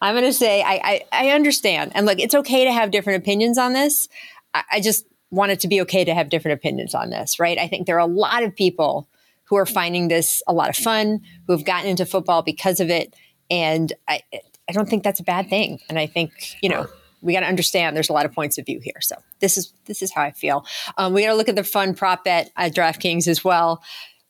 [0.00, 0.80] I'm going to say I,
[1.12, 4.08] I I understand, and look, it's okay to have different opinions on this.
[4.54, 7.58] I, I just want it to be okay to have different opinions on this, right?
[7.58, 9.08] I think there are a lot of people
[9.44, 12.88] who are finding this a lot of fun, who have gotten into football because of
[12.88, 13.14] it,
[13.50, 14.20] and I
[14.68, 15.80] I don't think that's a bad thing.
[15.88, 16.86] And I think you know.
[17.22, 19.00] We got to understand there's a lot of points of view here.
[19.00, 20.66] So this is this is how I feel.
[20.98, 23.82] Um, we got to look at the fun prop bet at DraftKings as well.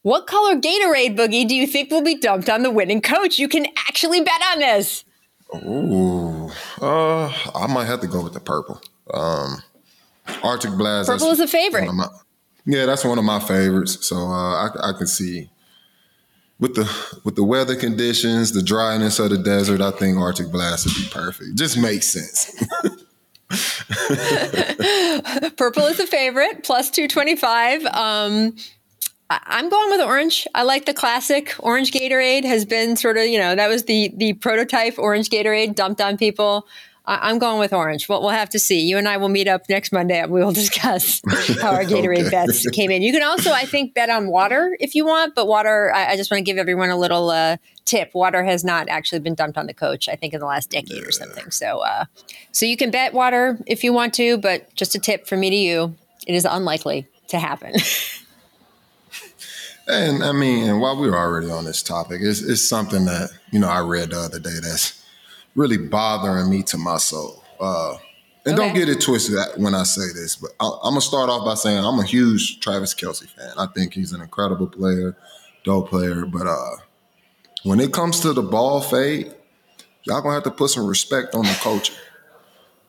[0.02, 3.36] What color Gatorade boogie do you think will be dumped on the winning coach?
[3.36, 5.04] You can actually bet on this.
[5.56, 8.80] Ooh, uh, I might have to go with the purple.
[9.12, 9.56] Um,
[10.44, 11.08] Arctic Blast.
[11.10, 11.92] Purple is a favorite.
[11.92, 12.06] my-
[12.64, 14.06] yeah, that's one of my favorites.
[14.06, 15.50] So uh, I, I can see
[16.64, 19.82] with the with the weather conditions, the dryness of the desert.
[19.82, 21.56] I think Arctic Blast would be perfect.
[21.56, 22.56] Just makes sense.
[25.58, 27.84] Purple is a favorite, plus 225.
[27.84, 28.56] Um,
[29.28, 30.46] I'm going with orange.
[30.54, 31.54] I like the classic.
[31.58, 35.74] Orange Gatorade has been sort of, you know, that was the the prototype orange Gatorade
[35.74, 36.66] dumped on people.
[37.06, 38.08] I- I'm going with orange.
[38.08, 38.80] But we'll have to see.
[38.80, 41.20] You and I will meet up next Monday and we will discuss
[41.60, 42.30] how our Gatorade Okay.
[42.30, 43.02] bets came in.
[43.02, 45.34] You can also, I think, bet on water if you want.
[45.34, 48.14] But water, I, I just want to give everyone a little uh, tip.
[48.14, 50.08] Water has not actually been dumped on the coach.
[50.08, 51.50] I think in the last decade or something.
[51.50, 52.04] So, uh,
[52.52, 54.38] so you can bet water if you want to.
[54.38, 55.94] But just a tip from me to you:
[56.26, 57.74] it is unlikely to happen.
[59.86, 63.28] And I mean, and while we were already on this topic, it's, it's something that
[63.50, 65.03] you know I read the other day that's
[65.54, 67.42] really bothering me to my soul.
[67.60, 67.96] Uh,
[68.46, 71.46] and don't get it twisted when I say this, but I, I'm gonna start off
[71.46, 73.52] by saying I'm a huge Travis Kelce fan.
[73.56, 75.16] I think he's an incredible player,
[75.64, 76.26] dope player.
[76.26, 76.76] But uh,
[77.62, 79.32] when it comes to the ball fade,
[80.02, 81.94] y'all gonna have to put some respect on the culture.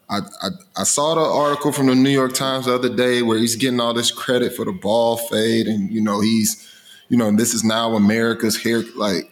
[0.10, 3.40] I, I, I saw the article from the New York Times the other day where
[3.40, 6.70] he's getting all this credit for the ball fade, and you know he's,
[7.08, 8.84] you know, this is now America's hair.
[8.96, 9.32] Like,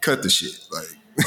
[0.00, 0.56] cut the shit.
[0.72, 1.26] Like,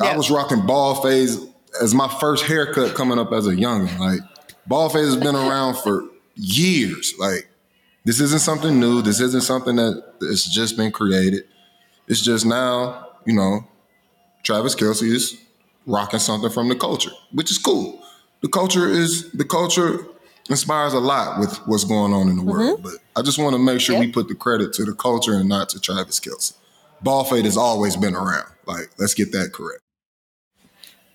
[0.00, 1.38] I was rocking ball fades
[1.80, 3.98] as my first haircut coming up as a youngin.
[3.98, 4.20] Like,
[4.66, 7.14] ball fade has been around for years.
[7.18, 7.48] Like,
[8.04, 9.02] this isn't something new.
[9.02, 11.44] This isn't something that it's just been created.
[12.08, 13.66] It's just now, you know,
[14.42, 15.36] Travis Kelce is
[15.86, 18.02] rocking something from the culture, which is cool.
[18.40, 20.06] The culture is the culture
[20.48, 22.82] inspires a lot with what's going on in the world.
[22.82, 22.82] Mm-hmm.
[22.82, 25.48] But I just want to make sure we put the credit to the culture and
[25.48, 26.54] not to Travis Kelce.
[27.02, 28.50] Ball fade has always been around.
[28.66, 29.82] Like, let's get that correct.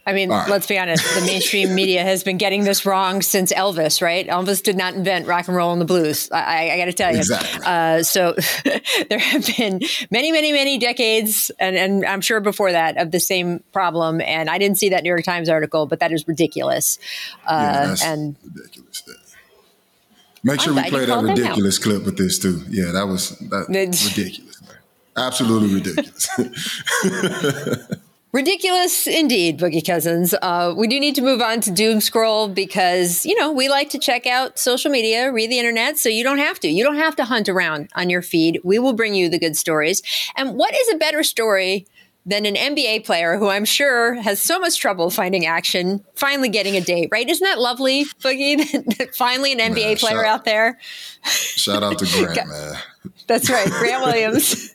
[0.07, 0.47] I mean, right.
[0.47, 1.03] let's be honest.
[1.15, 4.27] The mainstream media has been getting this wrong since Elvis, right?
[4.27, 6.29] Elvis did not invent rock and roll and the blues.
[6.31, 7.19] I, I got to tell you.
[7.19, 7.65] Exactly.
[7.65, 8.33] Uh, so
[9.09, 9.81] there have been
[10.11, 14.21] many, many, many decades, and, and I'm sure before that, of the same problem.
[14.21, 16.99] And I didn't see that New York Times article, but that is ridiculous.
[17.47, 19.03] Uh, yeah, and ridiculous.
[20.43, 22.61] Make sure we play that ridiculous clip with this too.
[22.69, 24.61] Yeah, that was that, ridiculous.
[25.17, 26.29] Absolutely ridiculous.
[28.35, 30.33] Ridiculous indeed, Boogie Cousins.
[30.41, 33.89] Uh, we do need to move on to Doom Scroll because, you know, we like
[33.91, 36.67] to check out social media, read the internet, so you don't have to.
[36.67, 38.59] You don't have to hunt around on your feed.
[38.61, 40.01] We will bring you the good stories.
[40.35, 41.87] And what is a better story
[42.25, 46.75] than an NBA player who I'm sure has so much trouble finding action, finally getting
[46.75, 47.29] a date, right?
[47.29, 49.15] Isn't that lovely, Boogie?
[49.15, 50.77] finally an NBA man, player shout, out there.
[51.23, 52.75] Shout out to Grant, man.
[53.27, 54.74] That's right, Grant Williams.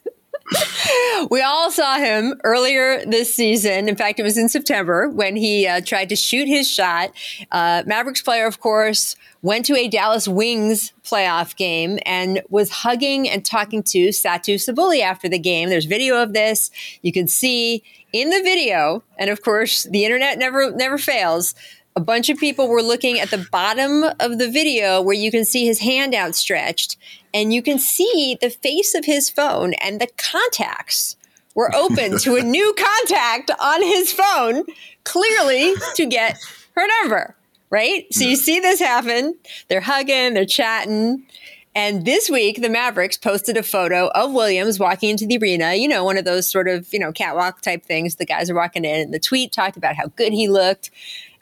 [1.29, 3.87] we all saw him earlier this season.
[3.87, 7.11] In fact, it was in September when he uh, tried to shoot his shot.
[7.51, 13.29] Uh, Mavericks player, of course, went to a Dallas Wings playoff game and was hugging
[13.29, 15.69] and talking to Satu Sabally after the game.
[15.69, 16.69] There's video of this.
[17.01, 17.83] You can see
[18.13, 21.55] in the video, and of course, the internet never never fails
[21.95, 25.45] a bunch of people were looking at the bottom of the video where you can
[25.45, 26.97] see his hand outstretched
[27.33, 31.17] and you can see the face of his phone and the contacts
[31.53, 34.63] were open to a new contact on his phone,
[35.03, 36.37] clearly to get
[36.75, 37.35] her number,
[37.69, 38.05] right?
[38.13, 39.35] So you see this happen.
[39.67, 41.25] They're hugging, they're chatting.
[41.73, 45.87] And this week, the Mavericks posted a photo of Williams walking into the arena, you
[45.87, 48.15] know, one of those sort of, you know, catwalk type things.
[48.15, 48.99] The guys are walking in.
[48.99, 50.91] And the tweet talked about how good he looked.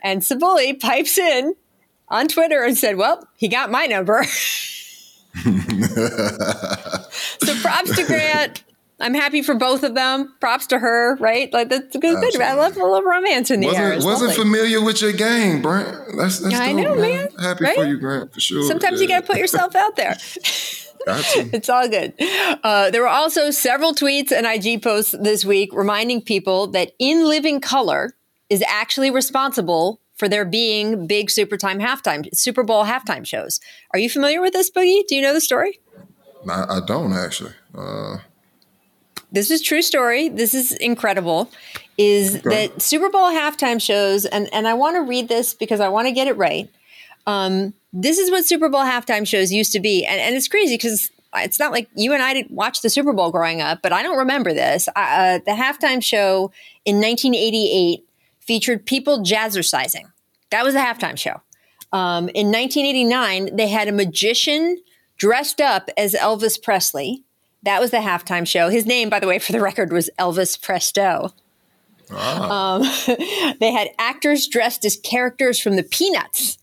[0.01, 1.55] And Sabally pipes in
[2.07, 4.23] on Twitter and said, Well, he got my number.
[4.23, 5.51] so
[7.61, 8.63] props to Grant.
[9.01, 10.35] I'm happy for both of them.
[10.41, 11.51] Props to her, right?
[11.53, 12.17] Like that's a good.
[12.41, 13.91] I love a little romance in the wasn't, air.
[13.95, 14.35] Wasn't lovely.
[14.35, 15.97] familiar with your game, Brent.
[16.17, 17.01] That's, that's I dope, know, man.
[17.01, 17.29] man.
[17.39, 17.75] Happy right?
[17.75, 18.63] for you, Grant, for sure.
[18.63, 19.03] Sometimes yeah.
[19.03, 20.17] you got to put yourself out there.
[21.07, 22.13] it's all good.
[22.63, 27.25] Uh, there were also several tweets and IG posts this week reminding people that In
[27.25, 28.15] Living Color
[28.49, 33.59] is actually responsible for there being big Super Time halftime Super Bowl halftime shows.
[33.93, 35.07] Are you familiar with this, Boogie?
[35.07, 35.79] Do you know the story?
[36.47, 37.53] I, I don't actually.
[37.73, 38.17] Uh...
[39.31, 40.27] This is true story.
[40.27, 41.51] This is incredible.
[41.97, 42.67] Is okay.
[42.67, 44.25] that Super Bowl halftime shows?
[44.25, 46.69] And and I want to read this because I want to get it right.
[47.27, 50.75] Um, this is what Super Bowl halftime shows used to be, and and it's crazy
[50.75, 53.93] because it's not like you and I didn't watch the Super Bowl growing up, but
[53.93, 54.89] I don't remember this.
[54.95, 56.51] Uh, the halftime show
[56.85, 58.03] in 1988
[58.49, 60.11] featured people jazzercising.
[60.49, 61.39] That was a halftime show.
[61.93, 64.79] Um, in 1989, they had a magician
[65.17, 67.23] dressed up as Elvis Presley.
[67.61, 68.69] That was the halftime show.
[68.69, 71.31] His name, by the way, for the record, was Elvis Presto.
[72.09, 72.77] Ah.
[72.77, 72.81] Um,
[73.59, 76.57] they had actors dressed as characters from the Peanuts,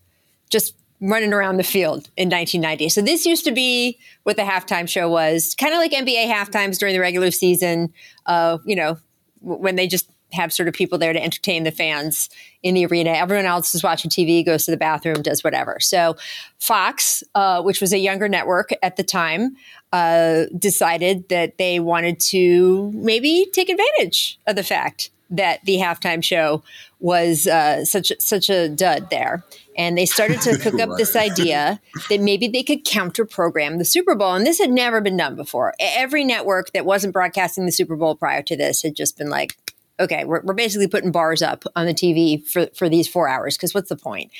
[0.49, 2.89] just running around the field in 1990.
[2.89, 6.79] So this used to be what the halftime show was, kind of like NBA halftimes
[6.79, 7.93] during the regular season.
[8.25, 8.97] Uh, you know,
[9.39, 12.29] when they just have sort of people there to entertain the fans
[12.63, 13.11] in the arena.
[13.11, 15.77] Everyone else is watching TV, goes to the bathroom, does whatever.
[15.79, 16.15] So,
[16.59, 19.55] Fox, uh, which was a younger network at the time,
[19.93, 26.23] uh, decided that they wanted to maybe take advantage of the fact that the halftime
[26.23, 26.63] show
[26.99, 29.43] was uh, such such a dud there,
[29.77, 33.85] and they started to cook up this idea that maybe they could counter program the
[33.85, 35.73] Super Bowl, and this had never been done before.
[35.79, 39.55] Every network that wasn't broadcasting the Super Bowl prior to this had just been like,
[39.99, 43.57] okay, we're, we're basically putting bars up on the TV for, for these four hours
[43.57, 44.31] because what's the point?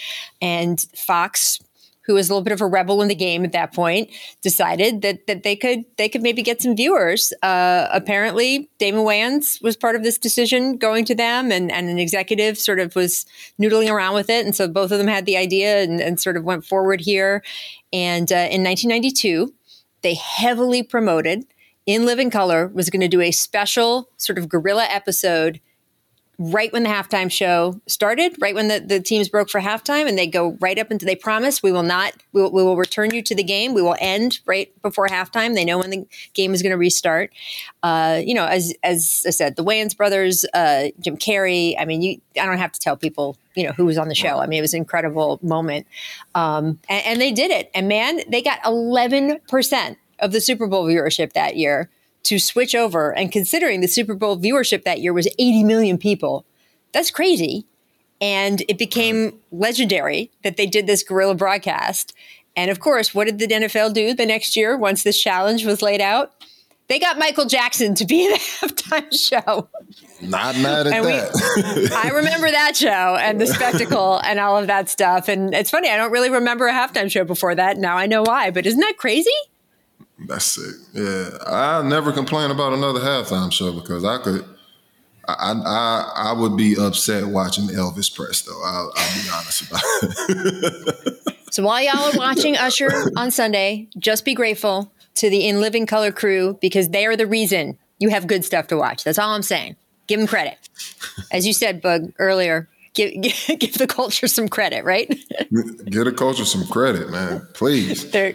[0.42, 1.60] And Fox,
[2.02, 4.10] who was a little bit of a rebel in the game at that point,
[4.42, 7.34] decided that that they could they could maybe get some viewers.
[7.44, 12.00] Uh, apparently, Damon Wayans was part of this decision going to them, and, and an
[12.00, 13.26] executive sort of was
[13.60, 16.38] noodling around with it, and so both of them had the idea and, and sort
[16.38, 17.44] of went forward here.
[17.92, 19.54] And uh, in 1992,
[20.02, 21.46] they heavily promoted
[21.88, 25.60] in Living Color was going to do a special sort of guerrilla episode
[26.40, 30.18] right when the halftime show started, right when the, the teams broke for halftime, and
[30.18, 33.14] they go right up into they promise we will not we will, we will return
[33.14, 33.74] you to the game.
[33.74, 35.56] We will end right before halftime.
[35.56, 37.32] They know when the game is going to restart.
[37.82, 41.76] Uh, you know, as as I said, the Wayans brothers, uh, Jim Carrey.
[41.80, 44.16] I mean, you I don't have to tell people you know who was on the
[44.16, 44.38] show.
[44.38, 45.88] I mean, it was an incredible moment,
[46.36, 47.72] um, and, and they did it.
[47.74, 51.90] And man, they got eleven percent of the Super Bowl viewership that year
[52.24, 53.16] to switch over.
[53.16, 56.46] And considering the Super Bowl viewership that year was 80 million people,
[56.92, 57.66] that's crazy.
[58.20, 62.14] And it became legendary that they did this guerrilla broadcast.
[62.56, 65.82] And of course, what did the NFL do the next year once this challenge was
[65.82, 66.34] laid out?
[66.88, 69.70] They got Michael Jackson to be in the halftime show.
[70.22, 71.32] Not mad at and that.
[71.56, 75.28] We, I remember that show and the spectacle and all of that stuff.
[75.28, 77.78] And it's funny, I don't really remember a halftime show before that.
[77.78, 79.30] Now I know why, but isn't that crazy?
[80.20, 80.76] That's sick.
[80.94, 81.30] Yeah.
[81.46, 84.46] I never complain about another halftime show because I could
[85.28, 88.16] I, I I would be upset watching Elvis
[88.46, 88.62] though.
[88.64, 91.38] I'll, I'll be honest about it.
[91.52, 95.86] so while y'all are watching Usher on Sunday, just be grateful to the In Living
[95.86, 99.04] Color crew because they are the reason you have good stuff to watch.
[99.04, 99.76] That's all I'm saying.
[100.08, 100.58] Give them credit.
[101.32, 105.08] As you said, Bug, earlier, give, give, give the culture some credit, right?
[105.50, 107.48] Give the culture some credit, man.
[107.54, 108.12] Please.
[108.12, 108.34] there,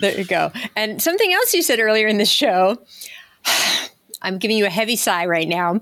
[0.00, 0.52] there you go.
[0.76, 2.78] And something else you said earlier in the show.
[4.22, 5.80] I'm giving you a heavy sigh right now.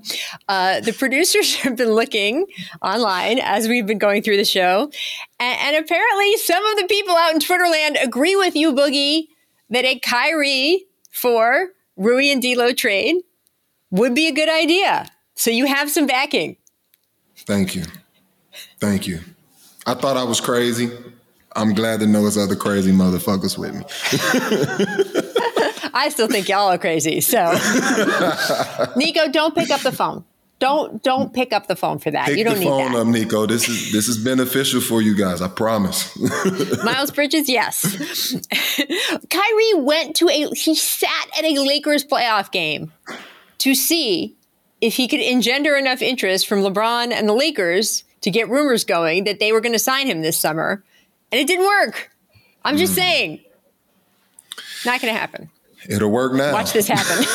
[0.49, 2.45] Uh, the producers have been looking
[2.81, 4.91] online as we've been going through the show,
[5.39, 9.27] and, and apparently some of the people out in Twitterland agree with you, Boogie,
[9.69, 13.15] that a Kyrie for Rui and D'Lo trade
[13.91, 15.07] would be a good idea.
[15.35, 16.57] So you have some backing.
[17.45, 17.85] Thank you.
[18.83, 19.21] Thank you.
[19.85, 20.91] I thought I was crazy.
[21.55, 23.85] I'm glad to know it's other crazy motherfuckers with me.
[25.93, 27.21] I still think y'all are crazy.
[27.21, 27.39] So,
[28.97, 30.25] Nico, don't pick up the phone.
[30.59, 32.27] Don't don't pick up the phone for that.
[32.27, 32.99] Pick you don't the need phone that.
[32.99, 33.45] up, Nico.
[33.45, 35.41] This is this is beneficial for you guys.
[35.41, 36.13] I promise.
[36.83, 37.83] Miles Bridges, yes.
[39.29, 42.91] Kyrie went to a he sat at a Lakers playoff game
[43.59, 44.35] to see
[44.81, 49.25] if he could engender enough interest from LeBron and the Lakers to get rumors going
[49.25, 50.83] that they were going to sign him this summer,
[51.31, 52.09] and it didn't work.
[52.65, 52.97] I'm just mm.
[52.97, 53.39] saying,
[54.85, 55.49] not going to happen.
[55.89, 56.53] It'll work now.
[56.53, 57.25] Watch this happen.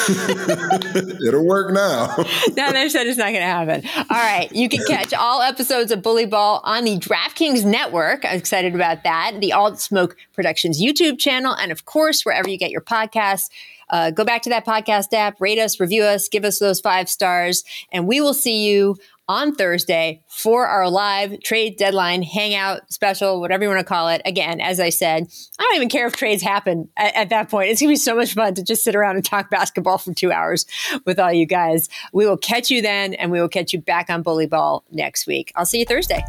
[1.26, 2.14] It'll work now.
[2.57, 3.82] no, they said it's not going to happen.
[4.11, 4.51] All right.
[4.53, 8.24] You can catch all episodes of Bully Ball on the DraftKings Network.
[8.24, 9.36] I'm excited about that.
[9.41, 11.55] The All Smoke Productions YouTube channel.
[11.55, 13.51] And of course, wherever you get your podcasts.
[13.91, 17.09] Uh, go back to that podcast app, rate us, review us, give us those five
[17.09, 18.97] stars, and we will see you
[19.29, 24.22] on Thursday for our live trade deadline hangout special, whatever you want to call it.
[24.24, 27.70] Again, as I said, I don't even care if trades happen at, at that point.
[27.70, 30.14] It's going to be so much fun to just sit around and talk basketball for
[30.14, 30.64] two hours
[31.05, 31.89] with all you guys.
[32.12, 35.26] We will catch you then, and we will catch you back on Bully Ball next
[35.26, 35.53] week.
[35.55, 36.24] I'll see you Thursday.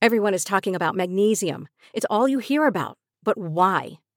[0.00, 1.68] Everyone is talking about magnesium.
[1.92, 2.96] It's all you hear about.
[3.24, 3.98] But why?